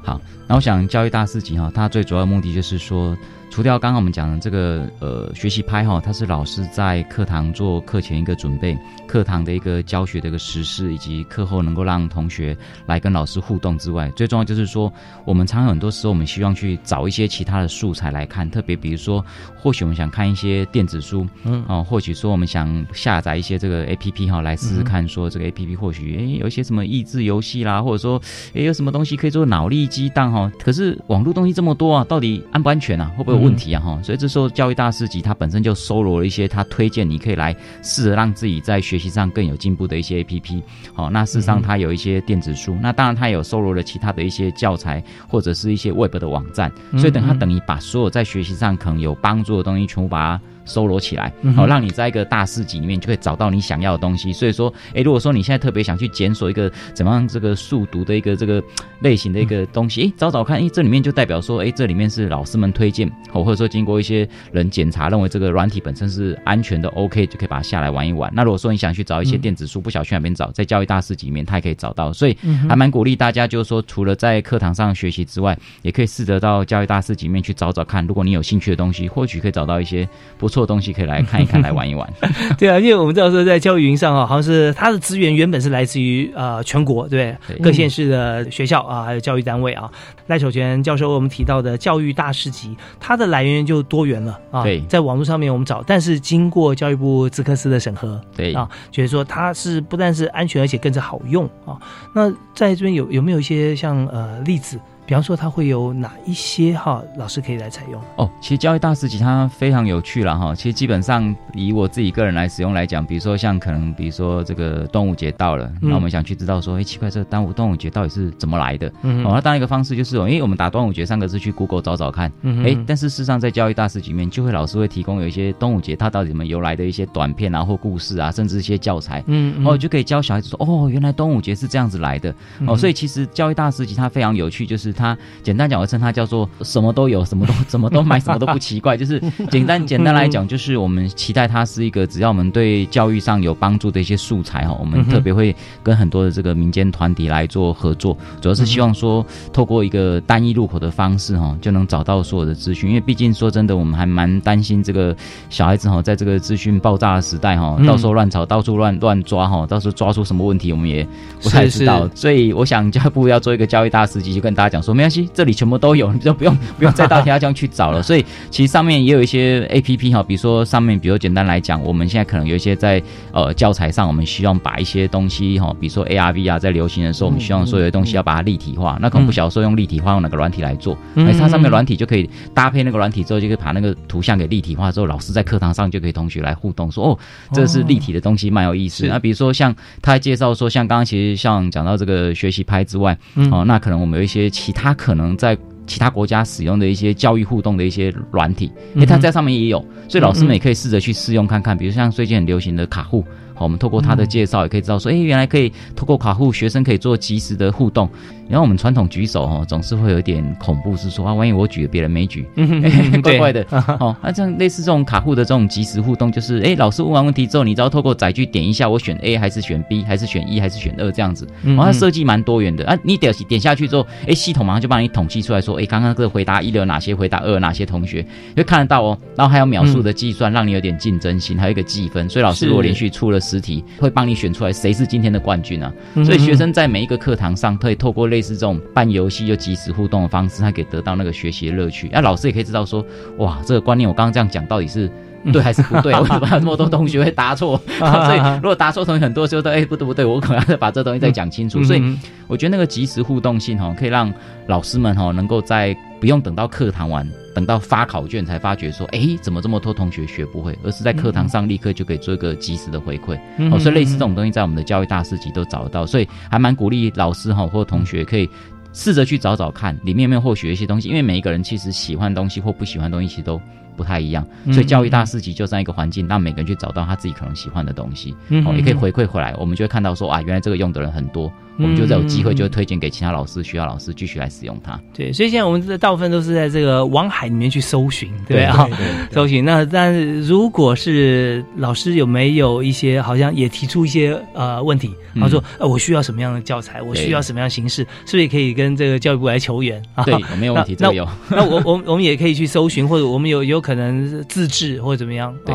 [0.04, 3.16] 好，那我想教育大市集哈，它最主要的目的就是说，
[3.52, 8.74] 除掉刚刚我们讲的这个呃学习拍哈，它是老师在课堂做课前一个准备，
[9.06, 14.90] 课堂的一个教学的一个实施，以及课后能够让同学来跟老师互动之外，最重要就是说，
[15.26, 19.22] 我们常常很多时候我们希望去找一些其他的素材来看，特别比如说，
[19.54, 28.18] 或许我们想看一些电子书，嗯哦，或许说我们想下载一些这个 A P P 哈，来试试看，说这个 A P P 或许诶有一些什么益智游戏啦，或者说
[28.54, 30.50] 诶有什么东西可以做脑力激荡哈。
[30.64, 33.12] 可是网络东西这么多啊，到底安不安全啊？
[33.18, 33.82] 会不会有问题啊？
[33.82, 40.62] 哈、所以这时候教育大师级他本身就搜罗了一些他推荐你可以来试着让自己在学习上更有进步的一些 A P P。
[40.94, 50.42] 好、那事实上它有一些电子书，那当然它有搜罗了其他的一些教材或者是一些 Web 的网站，所以等它嗯嗯等于把所有在学习上可能有帮助的东西全部把它。
[50.64, 54.32] 收罗起来，好、让你在一个大市集里面就可以找到你想要的东西。
[54.32, 58.62] 所以说，诶，如果说你现在特别想去检索一个怎么样这个速读的一个这个
[59.00, 68.30] 类型的一个东西，诶，找找看，诶，这里面就代表说，诶，这里面是老师们推荐，哦，或者说经过一些人检查，认为这个软体本身是安全的，OK，就可以把它下来玩一玩。
[68.34, 72.36] 那如果说你想去找一些嗯电子书，不晓得去哪边找，在教育大市集里面它也可以找到，所以
[72.68, 80.08] 还蛮鼓励大家，就是说除了在课堂上学习之外，也可以试着到教育大市集里面去找找看，如果你有兴趣的东西，或许可以找到一些
[80.38, 82.08] 不错东西可以来看一看，来玩一玩。
[82.58, 87.56] 对啊，因为我们知道说在教育云上啊，好像是它的资源原本是来自于呃全国，对对？
[87.58, 89.90] 各县市的学校啊，还有教育单位啊。
[90.28, 94.62] 赖守全教授为我们提到的教育大师级，它的来源就多元了啊。
[94.62, 101.76] 对，在网络上面我们找，但是经过教育部资科司的审核，对啊，觉得说它是不但是安全，而且更是好用啊。
[102.14, 104.78] 那在这边有有没有一些像呃例子？
[105.04, 108.00] 比方说，它会有哪一些哈老师可以来采用？
[108.16, 110.54] 哦，其实教育大师级它非常有趣了哈。
[110.54, 118.92] 其实基本上以我自己个人来使用来讲，比如说像可能比如说这个端午节到了，那我们想去知道说，哎，奇怪，这个端午端午节到底是怎么来的？
[119.02, 122.32] 嗯，哦，那当然一个方式就是，因为，我们打端午节三个字去 Google 找找看，
[122.64, 132.34] 哎，但是事实上在教育大师级里面，就会老师会提供有一些端午节它到底怎么由来的一些短片啊或故事啊，甚至一些教材，嗯，哦，就可以教小孩子说，哦，原来端午节是这样子来的，
[132.66, 135.82] 哦，所以其实教育大师级它非常有趣，就是它简单讲。
[135.82, 138.96] 我称它叫做什么都有，什么都 怎么都买，什么都不奇怪。
[138.96, 139.20] 就是
[139.50, 152.88] 简单简单来讲， 就是我们期待它是一个只要我们对教育上有帮助的一些素材哈，我们特别会跟很多的这个民间团体来做合作，主要是希望说透过一个单一入口的方式哈，就能找到所有的资讯。
[152.90, 155.16] 因为毕竟说真的，我们还蛮担心这个
[155.50, 161.04] 小孩子哈，在这个资讯爆炸的时代哈，到时候乱吵，到处乱乱抓哈，到时候抓出什么问题，我们也
[161.42, 162.08] 不太知道。
[162.14, 165.52] 所以我想教育部要做一个教育大师级，就跟大家讲说，没关系，这里。
[165.62, 168.00] 全部都有，你 就不用不用再到其他地方去找了。
[168.02, 173.00] 所以其实上面也有一些 A P P 哈，比如说上面，比如简单来讲，我们现在可能有一些在
[173.32, 178.98] 呃教材上，我们希望把一些东西哈，比如说 A R V 啊，在流行的时候，我们希望说有些东西要把它立体化。
[179.00, 187.18] 那可能不晓得说用立体化用哪个软体来做，哎，它上面软体就可以搭配那个软体之后，就可以把那个图像给立体化之后，老师在课堂上就可以同学来互动，说哦，
[187.52, 189.06] 这是立体的东西，蛮有意思。
[189.06, 193.16] 那比如说像他介绍说，像刚刚其实像讲到这个学习拍之外，
[193.50, 195.56] 哦，那可能我们有一些其他可能在
[195.86, 201.76] 其他国家使用的一些教育互动的一些软体，因为它在上面也有，所以老师们也可以试着去试用看看。
[201.76, 203.24] 比如像最近很流行的卡户。
[203.54, 208.08] 好，我们透过他的介绍也可以知道说，哎，原来可以透过卡户学生可以做及时的互动。
[208.48, 213.64] 然后我们传统举手哦，总是会有一点恐怖，是说啊，万一我举了别人没举， 嗯怪怪的。
[213.98, 221.48] 哦，那这样类似这种卡户的这种及时互动，就是哎，老师问完问题之后，你只要透过载具点一下，我选 A 还是选 B，还是选一还是选二这样子。
[221.62, 228.22] 然后它设计蛮多元的啊，你点点下去之后，哎，系统马上就帮你统计出来说，哎，刚刚这个回答一的有哪些，回答二哪些同学，
[228.54, 229.16] 就看得到哦。
[229.34, 232.28] 然后还有秒数的计算，让你有点竞争性，还有一个计分。
[232.28, 234.22] 所以老师如果连续出了十题，会帮。
[234.22, 235.92] 你选出来谁是今天的冠军啊？
[236.24, 242.08] 所以学生在每一个课堂上，可以透过类似这种办游戏又即时互动的方式，他可以得到那个学习的乐趣。
[242.12, 243.04] 那老师也可以知道说，
[243.38, 245.10] 哇，这个观念我刚刚这样讲到底是
[245.52, 246.14] 对还是不对？
[246.14, 247.76] 为什么那么多同学会答错？
[247.98, 251.82] 所以如果答错同学很多时候都哎不对不对，我可能要把这东西再讲清楚。
[251.82, 252.16] 所以
[252.46, 254.32] 我觉得那个及时互动性哈，可以让
[254.68, 257.28] 老师们哈能够在不用等到课堂完。
[257.52, 260.78] 等到发考卷才发觉说，哎，怎么这么多同学学不会？
[260.84, 263.36] 而是在课堂上立刻就可以做一个及时的回馈。
[263.72, 268.48] 哦，所以类似这种东西，在我们的教育大师级都找得到，所以还蛮鼓励老师哈或同学可以
[268.92, 271.08] 试着去找找看，里面有没有或许一些东西。
[271.08, 273.60] 因为每一个人其实喜欢东西或不喜欢东西，其实都。
[273.94, 274.42] 不太一样，
[274.72, 284.98] 所以教育大师级就这样一个环境，让每个人去找到他自己可能喜欢的东西，哦，也可以回馈回来，我们就会看到说啊，原来这个用的人很多，我们就再有机会就推荐给其他老师、学校老师继续来使用它。
[285.12, 288.88] 对，所以现在我们的大部分都是在这个网海里面去搜寻，对啊，
[289.30, 289.64] 搜寻。
[289.64, 300.24] 那但是如果是老师有没有一些好像也提出一些呃问题，他说呃我需要什么样的教材，我需要什么样形式，是不是也可以跟这个教育部来求援啊？
[300.24, 301.28] 对，没有问题，这有。
[301.50, 303.82] 那我我我们也可以去搜寻，或者我们有有。
[303.82, 305.52] 可能自制或者怎么样？
[305.66, 305.74] 对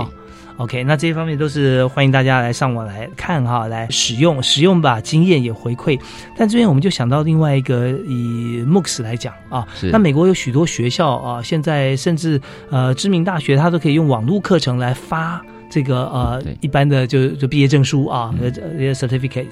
[0.58, 6.00] ，OK，那这些方面都是欢迎大家来上网来看哈，来使用使用吧，经验也回馈。
[6.36, 12.40] 但这边我们就想到另外一个，以 MOOCs 来讲啊，那美国有许多学校啊，现在甚至
[12.70, 18.52] 呃知名大学，它都可以用网络课程来发这个呃一般的就就毕业证书啊，呃
[18.94, 19.48] certificate。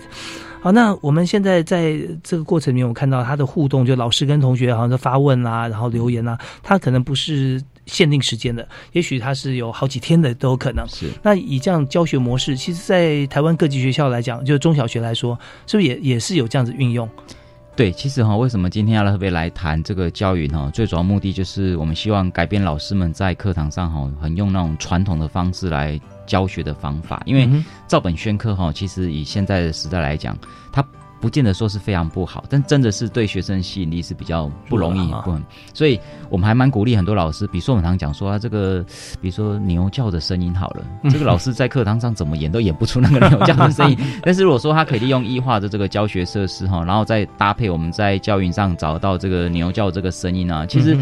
[0.62, 7.62] 好，那我们现在在这个过程里面，我看到他的互动，就老师跟同学好像在发问啊，然后留言啊，他可能不是。
[7.86, 10.88] 限定时间的，也许它是有好几天的都有可能。
[10.88, 17.10] 是那以这样教学模式，其实，在台湾各级学校来讲，就是中小学来说，是不是也也是有这样子运用？
[17.76, 20.72] 对，其实哈，为什么今天要特别来谈这个教育呢？
[20.74, 27.50] 最主要目的就是我们希望改变老师们在课堂上哈，很用那种传统的方式来教学的方法，因为
[27.88, 30.38] 照本宣科哈，其实以现在的时代来讲，
[30.72, 30.86] 它。
[31.26, 35.36] 不见得说是非常不好，但真的是对学生吸引力是比较不容易，不，
[35.74, 36.00] 所以
[36.30, 38.86] 我们还蛮鼓励很多老师，比如说我们常讲说啊，这个，
[39.20, 50.96] 比如说牛叫的声音好了，这个老师在课堂上怎么演都演不出那个牛叫的声音， 但是如果说他可以利用异化的这个教学设施哈，然后再搭配我们在教育上找到这个牛叫这个声音啊，其实。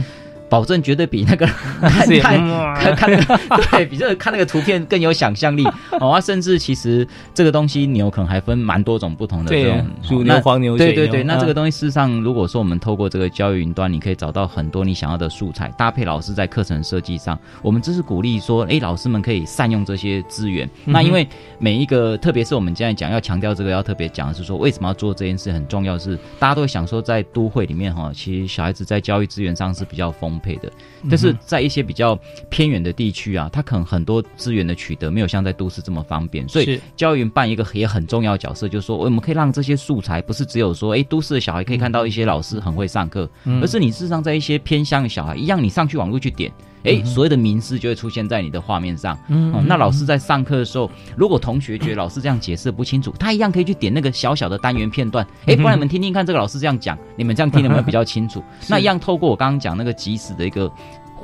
[0.54, 1.48] 保证绝对比那个
[1.82, 3.40] 看看看看那个
[3.72, 5.66] 对比这个看那个图片更有想象力
[6.00, 6.12] 哦。
[6.12, 20.70] 啊，甚至其实这个东西牛可能还分蛮多种不同的这种乳那牛黄牛水对对对，那这个东西事实上，如果说我们透过这个教育云端，你可以找到很多你想要的素材，搭配老师在课程设计上，我们这是鼓励说，哎，老师们可以善用这些资源。
[20.86, 21.28] 那因为
[21.58, 30.72] 每一个，特别是我们现在讲要强调这个，要特别讲的是说，为什么要做这件事很重要是，大家都会想说，在都会里面哈，其实小孩子在教育资源上是比较丰沛的，
[31.10, 32.16] 但是在一些比较
[32.50, 43.62] 偏远的地区啊，它可能很多资源的取得没有像在都市这么方便，所以教育云扮一个也很重要的角色，就是说我们可以让这些素材不是只有说，哎，都市的小孩可以看到一些老师很会上课，嗯。
[43.64, 46.52] 而是你事实上在一些偏乡的小孩一样，你上去网络去点。
[46.84, 49.18] 哎，所谓的名师就会出现在你的画面上。
[49.28, 55.26] 嗯那老师在上课的时候，如果同学觉得老师这样解释不清楚，他一样可以去点那个小小的单元片段。
[55.48, 58.44] 哎，不然你们听听看这个老师这样讲，你们这样听有没有比较清楚？
[58.68, 60.72] 那一样透过我刚刚讲那个即时的一个。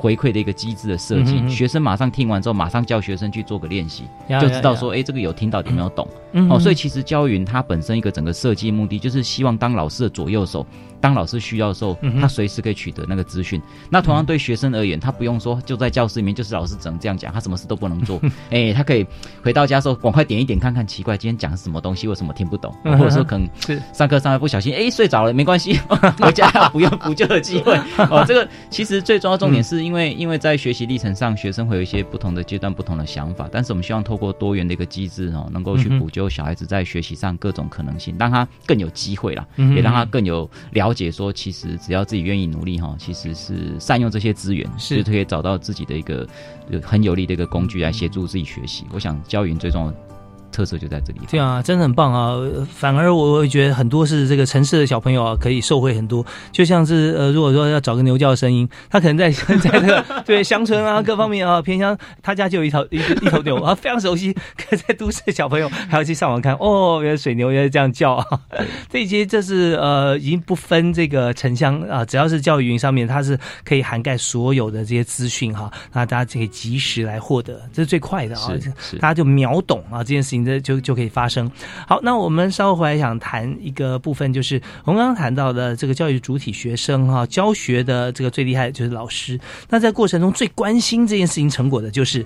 [0.00, 4.04] 回馈的一个机制的设计，嗯哼哼学生马上听完之后，马上叫学生去做个练习，
[4.40, 6.08] 就知道说，哎，这个有听到有没有懂？
[6.32, 10.64] 嗯哦，所以嗯其实教云它本身一个整个设计目的，就是希望当老师的左右手，
[11.00, 13.60] 当老师需要的时候，他随时可以取得那个资讯。
[13.90, 18.18] 那同样对学生而言，他不用说就在教室里面，就是老师只能这样讲，他什么事都不能做。
[18.50, 19.04] 哎，他可以
[19.42, 22.74] 回到家的时候，赶快点一点看看，奇怪，今天讲的什么东西，为什么听不懂？
[22.84, 23.48] 嗯或者说可能
[23.92, 25.78] 上课上的不小心，哎，睡着了，没关系，
[26.22, 27.76] 回家还有补用补救的机会。
[28.08, 45.00] 哦，这个其实最重要的重点是因为，因为在学习历程上，学生会有一些不同的阶段、不同的想法，但是我们希望透过多元的一个机制哦，能够去补救小孩子在学习上各种可能性，让他更有机会啦，嗯也让他更有了解说，其实只要自己愿意努力哈，其实是善用这些资源，是。
[45.02, 46.26] 就可以找到自己的一个
[46.70, 48.84] 呃很有力的一个工具来协助自己学习。
[48.92, 49.96] 我想教育最重要的
[50.52, 51.20] 特色就在这里。
[51.30, 52.32] 对啊，真的很棒啊！
[52.32, 56.24] 呃反而我会觉得很多是这个城市的小朋友啊，可以受惠很多。
[56.52, 64.32] 就像是呃，如果说要找个牛叫的声音，他可能在 在这个对乡村啊各方面啊 偏乡，他家就有一头一一头牛啊，非常熟悉。
[64.56, 68.24] 可是在都市的小朋友还要去上网看，哦，原来水牛原来这样叫啊！
[68.88, 78.50] 这些这是呃已经不分这个城乡啊，只要是教育云上面，它是可以涵盖所有的这些资讯哈，那大家可以及时来获得，这是最快的啊
[79.00, 81.50] 大家就秒懂啊这件事情的就就可以发生。
[81.86, 89.38] 好，那我们稍后回来想谈一个部分，就是我们刚刚谈到的这个教育主体学生哈、教学的这个最厉害的就是老师。
[89.68, 92.24] 那在过程中最关心这件事情成果的就是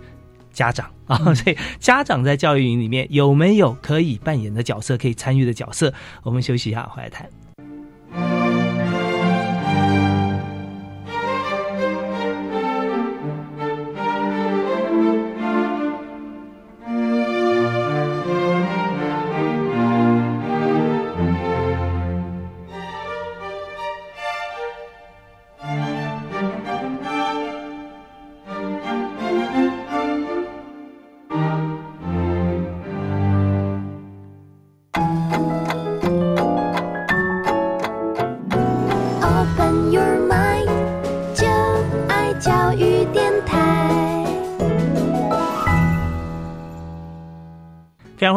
[0.52, 5.92] 家长啊， 所以家长在教育营里面有没有可以扮演的角色，可以参与的角色？
[6.22, 7.28] 我们休息一下，回来谈。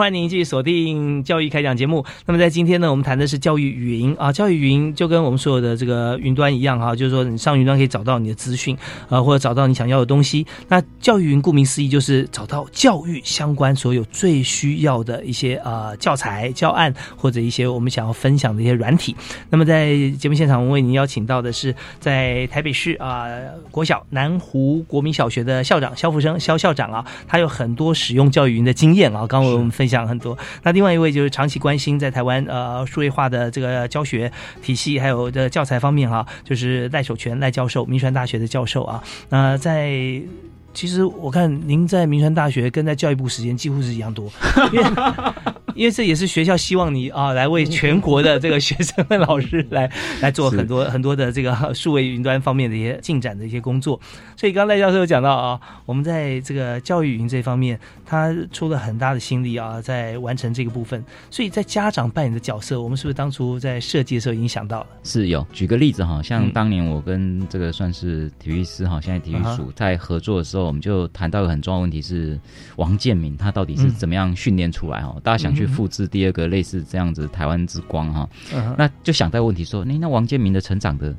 [0.07, 2.05] 欢迎您继续锁定教育开讲节目。
[2.25, 8.77] 那么在今天呢，我们谈的是教育云啊，教育云就跟我们所有的这个云端一样哈、就是说你上云端可以找到你的资讯，
[9.09, 10.47] 啊，或者找到你想要的东西。
[10.69, 19.13] 那教育云顾名思义就是找到教育相关所有最需要的一些呃教材、教案或者一些我们想要分享的一些软体。
[19.49, 23.25] 那么在节目现场，我们为您邀请到的是在台北市啊、
[23.71, 30.37] 国小南湖国民小学的校长肖福生肖校长啊，他有很多使用教育云的经验啊，刚为我们分享很多。
[30.63, 34.29] 那另外一位就是长期关心在台湾呃数位化的这个教学
[34.61, 39.01] 体系还有的教材方面哈、就是赖守全赖教授，民传大学的教授啊。
[39.29, 40.21] 那在
[40.73, 44.29] 其实我看您在民传大学跟在教育部时间几乎是一样多，
[45.77, 49.89] 因为这也是学校希望你啊来为全国的这个学生和老师来
[50.21, 53.99] 来做很多很多的这个数位云端方面的一些进展的一些工作。
[54.35, 61.03] 所以刚刚赖教授有讲到啊，我们在这个教育云这方面，他出了很大的心力啊，在完成这个部分。
[61.29, 64.87] 所以在家长扮演的角色，我们是不是当初在设计的时候已经想到了？
[65.03, 72.39] 是有，举个例子哈，像嗯当年我跟这个算是体育师哈，现在体育啊署在合作的时候，我们就谈到一个很重要的问题是
[72.77, 75.15] 王建民他到底是嗯怎么样训练出来哈？
[75.23, 81.15] 大家想去复制第二个类似这样子台湾之光哈嗯，那就想到问题说，那那王建民的成长的。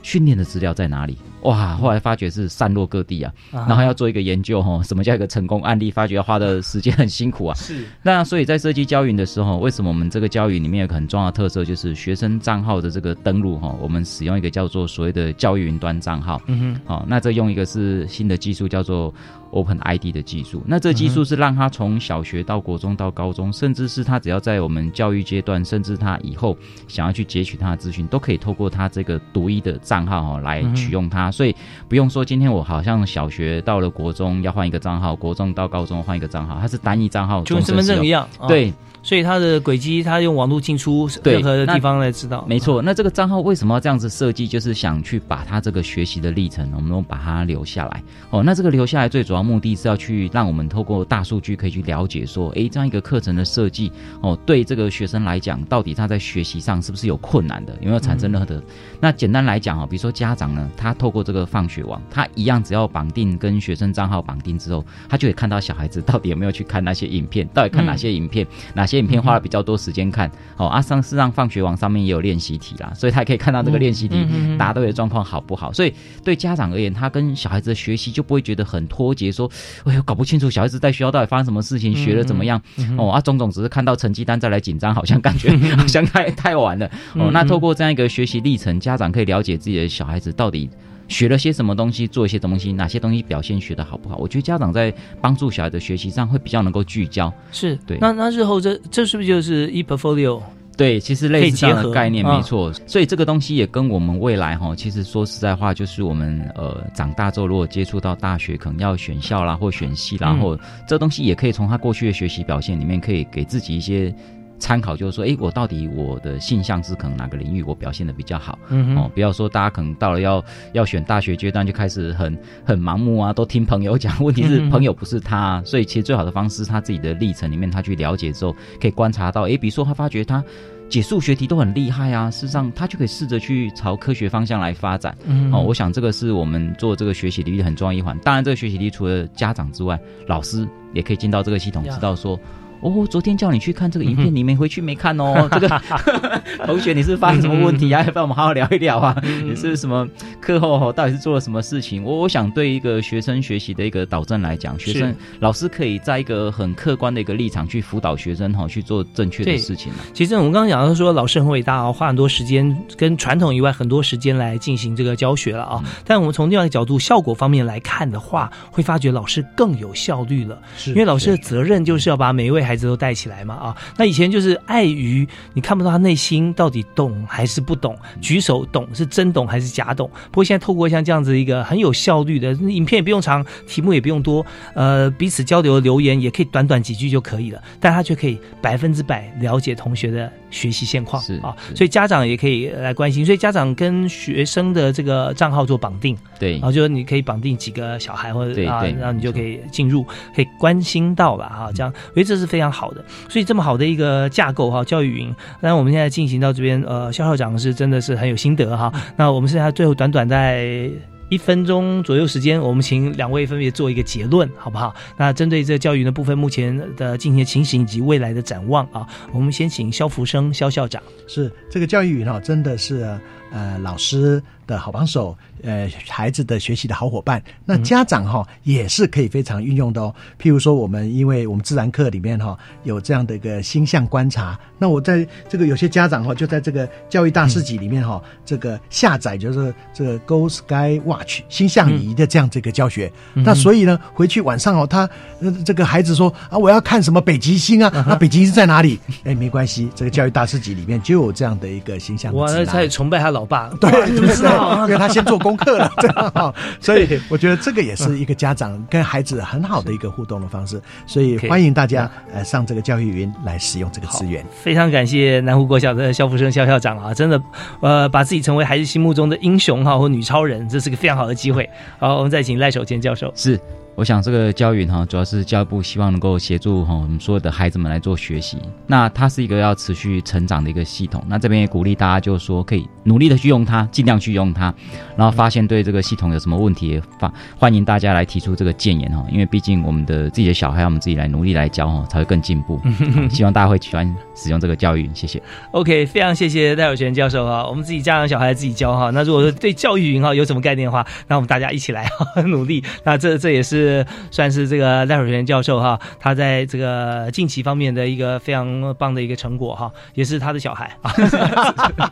[0.00, 1.18] 训练的资料在哪里？
[1.42, 5.90] 哇，后来发觉是散落各地啊，啊然后要做一个研究哈，什么叫一个成功案例？
[5.90, 7.54] 发觉要花的时间很辛苦啊。
[7.54, 16.40] 是那所以在设计教育的时候，为什么我们这个教育里面有个很重要的特色，就是学生账号的这个登录哈，我们使用一个叫做所谓的教育云端账号。
[16.46, 19.12] 嗯哼好、那这用一个是新的技术，叫做
[19.50, 20.62] Open ID 的技术。
[20.66, 31.30] 那这技术是让他从小学到国中到高中，甚至是他只要在我们教育阶段，甚至他以后想要去截取他的资讯，都可以透过他这个独一的账号哈来取用它。
[31.30, 31.54] 所以
[31.88, 38.26] 不用说今天我好像小学到了国中要换一个账号，国中到高中换一个账号，它是单一账号，就跟身份证一样。
[38.38, 38.72] 啊对。
[39.00, 42.44] 所以它的轨迹，它用网络进出任何的地方来知道。
[42.48, 44.46] 没错，那这个账号为什么要这样子设计？
[44.46, 48.02] 就是想去把它这个学习的历程，我们都把它留下来。
[48.28, 58.60] 哦，那这个留下来最主要目的是要去让我们透过大数据可以去了解说，诶，这样一个课程的设计，哦，对这个学生来讲，到底他在学习上是不是有困难的，有没有产生任何的？
[59.00, 70.30] 那简单来讲哦，比如说家长呢，他透过这个放学网，他一样只要绑定跟学生账号绑定之后，他就可以看到小孩子到底有没有去看那些影片，到底看哪些影片，哪些影片花了比较多时间看。
[70.56, 74.26] 哦，啊，桑是让放学网上面也有练习题啦，所以他也可以看到这个练习题
[74.58, 75.72] 答对的状况好不好。
[75.72, 75.92] 所以
[76.24, 79.50] 对家长而言，他跟小孩子的学习就不会觉得很脱节，说，
[79.84, 82.60] 哎呦，搞不清楚小孩子在学校到底发生什么事情，学的怎么样。
[82.96, 86.86] 哦，啊，种种只是看到成绩单再来紧张，好像感觉 好像太太晚了。
[86.86, 86.90] 哦
[87.28, 90.68] 嗯，那透过这样一个学习历程，家长可以了解自己的小孩子到底。
[91.08, 94.16] 学了些什么东西，做一些东西，哪些东西表现学的好不好？
[94.18, 97.32] 我觉得家长在帮助小孩的学习上会比较能够聚焦。
[97.50, 100.40] 是对那那日后这这是不是就是 e portfolio？
[100.76, 114.14] 对，其实类似这样的概念没错，所以这个东西也跟我们未来哈，其实说实在话，就是我们呃长大之后，如果接触到大学，可能要选校啦，或选系啦，嗯或这东西也可以从他过去的学习表现里面，可以给自己一些。
[114.58, 118.58] 参考就是说，哎，我到底我的性向是可能哪个领域我表现的比较好？
[118.68, 124.22] 嗯哼哦，不要说大家可能到了要要选大学阶段就开始很 很盲目啊，都听朋友讲。
[124.22, 130.42] 问题是朋友不是他啊、所以其实最好的方式，他自己的历程里面他去了解之后，可以观察到，哎，比如说他发觉他。
[130.88, 135.14] 解数学题都很厉害啊，事实上他就可以试着去朝科学方向来发展。
[135.26, 138.18] 嗯哦，我想这个是我们做这个学习领域很重要一环。
[138.20, 142.40] 当然，这个学习力除了家长之外，老师也可以进到这个系统，知道说。
[142.80, 145.48] 哦，昨天叫你去看这个影嗯片，你没回去没看哦。
[145.52, 145.82] 这个
[146.66, 148.02] 同学，你是发生什么问题啊？
[148.04, 149.16] 要不要我们好好聊一聊啊。
[149.24, 150.06] 嗯你是什么
[150.40, 152.04] 课后哦到底是做了什么事情？
[152.04, 159.98] 我我想对一个学生学习的一个导正来讲，学生老师可以在一个很客观的一个立场去辅导学生哈、去做正确的事情啊。
[160.12, 165.82] 其实我们刚刚讲到说，老师很伟大啊，花很多时间跟传统以外很多时间来进行这个教学了啊。
[166.04, 170.58] 但我们从另外一个角度，效果方面来看的话，会发觉老师更有效率了。
[170.76, 173.76] 是因为老师的责任就是要把每一位孩子都带起来嘛啊。
[173.96, 180.08] 那以前就是碍于你看不到他内心到底懂还是不懂，举手懂是真懂还是假懂。
[180.30, 184.44] 不过现在透过像这样子一个很有效率的影片，也不用长，题目也不用多，
[184.74, 203.04] 呃，彼此交流的留言也可以短短几句就可以了，但他却可以百分之百了解同学的学习现况是啊，所以家长也可以来关心，所以家长跟学生的这个账号做绑定，对然后就是你可以绑定几个小孩或者啊，然后你就可以进入，可以关心到了哈，这样我觉得这是非常好的。
[203.28, 208.92] 所以这么好的一个架构哈，教育云，那我们现在进行到这边，呃，肖校长是真的是很有心得哈。
[209.16, 210.90] 那我们剩下最后短短在。
[211.28, 214.94] 一分钟左右时间，我们请两位分别做一个结论，好不好？
[215.16, 221.02] 那针对这教育的部分，目前的进行的情形以及未来的展望啊，我们先请肖福生肖校长。
[221.26, 223.18] 是这个教育云哈，真的是
[223.50, 227.42] 呃老师的好帮手，呃孩子的学习的好伙伴。
[227.66, 230.14] 那家长哈、也是可以非常运用的哦。
[230.40, 243.10] 譬如说，我们因为我们自然课里面哈有这样的一个星象观察，那我在这个有些家长哈就在这个教育大师级里面哈，这个下载就是这个 Go Sky Watch 星象仪的这样这个教学。
[243.34, 245.08] 嗯那所以呢，回去晚上哦，他
[245.40, 248.98] 呃这个孩子说啊，我要看什么北极星啊，那北极星在哪里？
[249.24, 254.86] 哎，没关系，这个教育大师级里面就有这样的一个星象哇，那指南他也崇拜他老爸， 对哇，你知道啊？
[254.86, 264.44] 因为他先做功课了，这样哈， 所以我觉得这个也是一个家长跟孩子很好的一个互动的方式，所以欢迎大家呃上这个教育云来使用这个资源。
[264.68, 267.42] 非常感谢南湖国小的肖福生肖校长啊，真的，
[267.80, 271.66] 呃，把自己成为孩子心目中的英雄哈或女超人，这是个非常好的机会。
[271.98, 273.32] 好，我们再请赖守谦教授。
[273.34, 273.58] 是，
[273.98, 278.56] 我想这个教育哈，主要是教育部希望能够协助哈我们所有的孩子们来做学习。
[278.86, 281.20] 那它是一个要持续成长的一个系统。
[281.26, 284.72] 那这边也鼓励大家，就是说可以努力的去用它，尽量去用它。
[285.16, 289.26] 然后发现对这个系统有什么问题，发欢迎大家来提出这个建言哈。
[289.32, 292.80] 因为毕竟我们的自己的小孩，我们自己来努力来教哈，才会更进步。
[293.28, 295.10] 希望大家会喜欢使用这个教育。
[295.12, 295.42] 谢谢。
[295.72, 299.10] OK，非常谢谢戴友全教授哈，我们自己家长小孩自己教哈。
[299.10, 302.84] 那如果说对教育云哈有什么概念的话，那我们大家一起来哈努力。
[303.02, 303.87] 那这这也是
[304.30, 311.12] 算是这个赖守全教授哈，他在这个近期方面的一个非常棒的一个成果哈，也是他的小孩啊。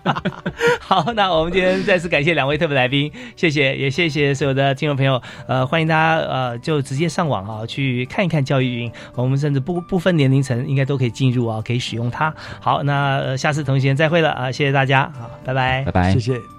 [0.80, 5.20] 好，那我们今天再次感谢两位特别来宾，谢谢，也谢谢所有的听众朋友。
[5.46, 12.32] 呃，欢迎大家呃就直接上网啊去看一看教育云，我们甚至不不分年龄层，应该都可以进入啊，可以使用它。
[12.60, 16.55] 好，那、呃下次同一时间再会了啊，谢谢大家，好，拜拜，拜拜谢谢。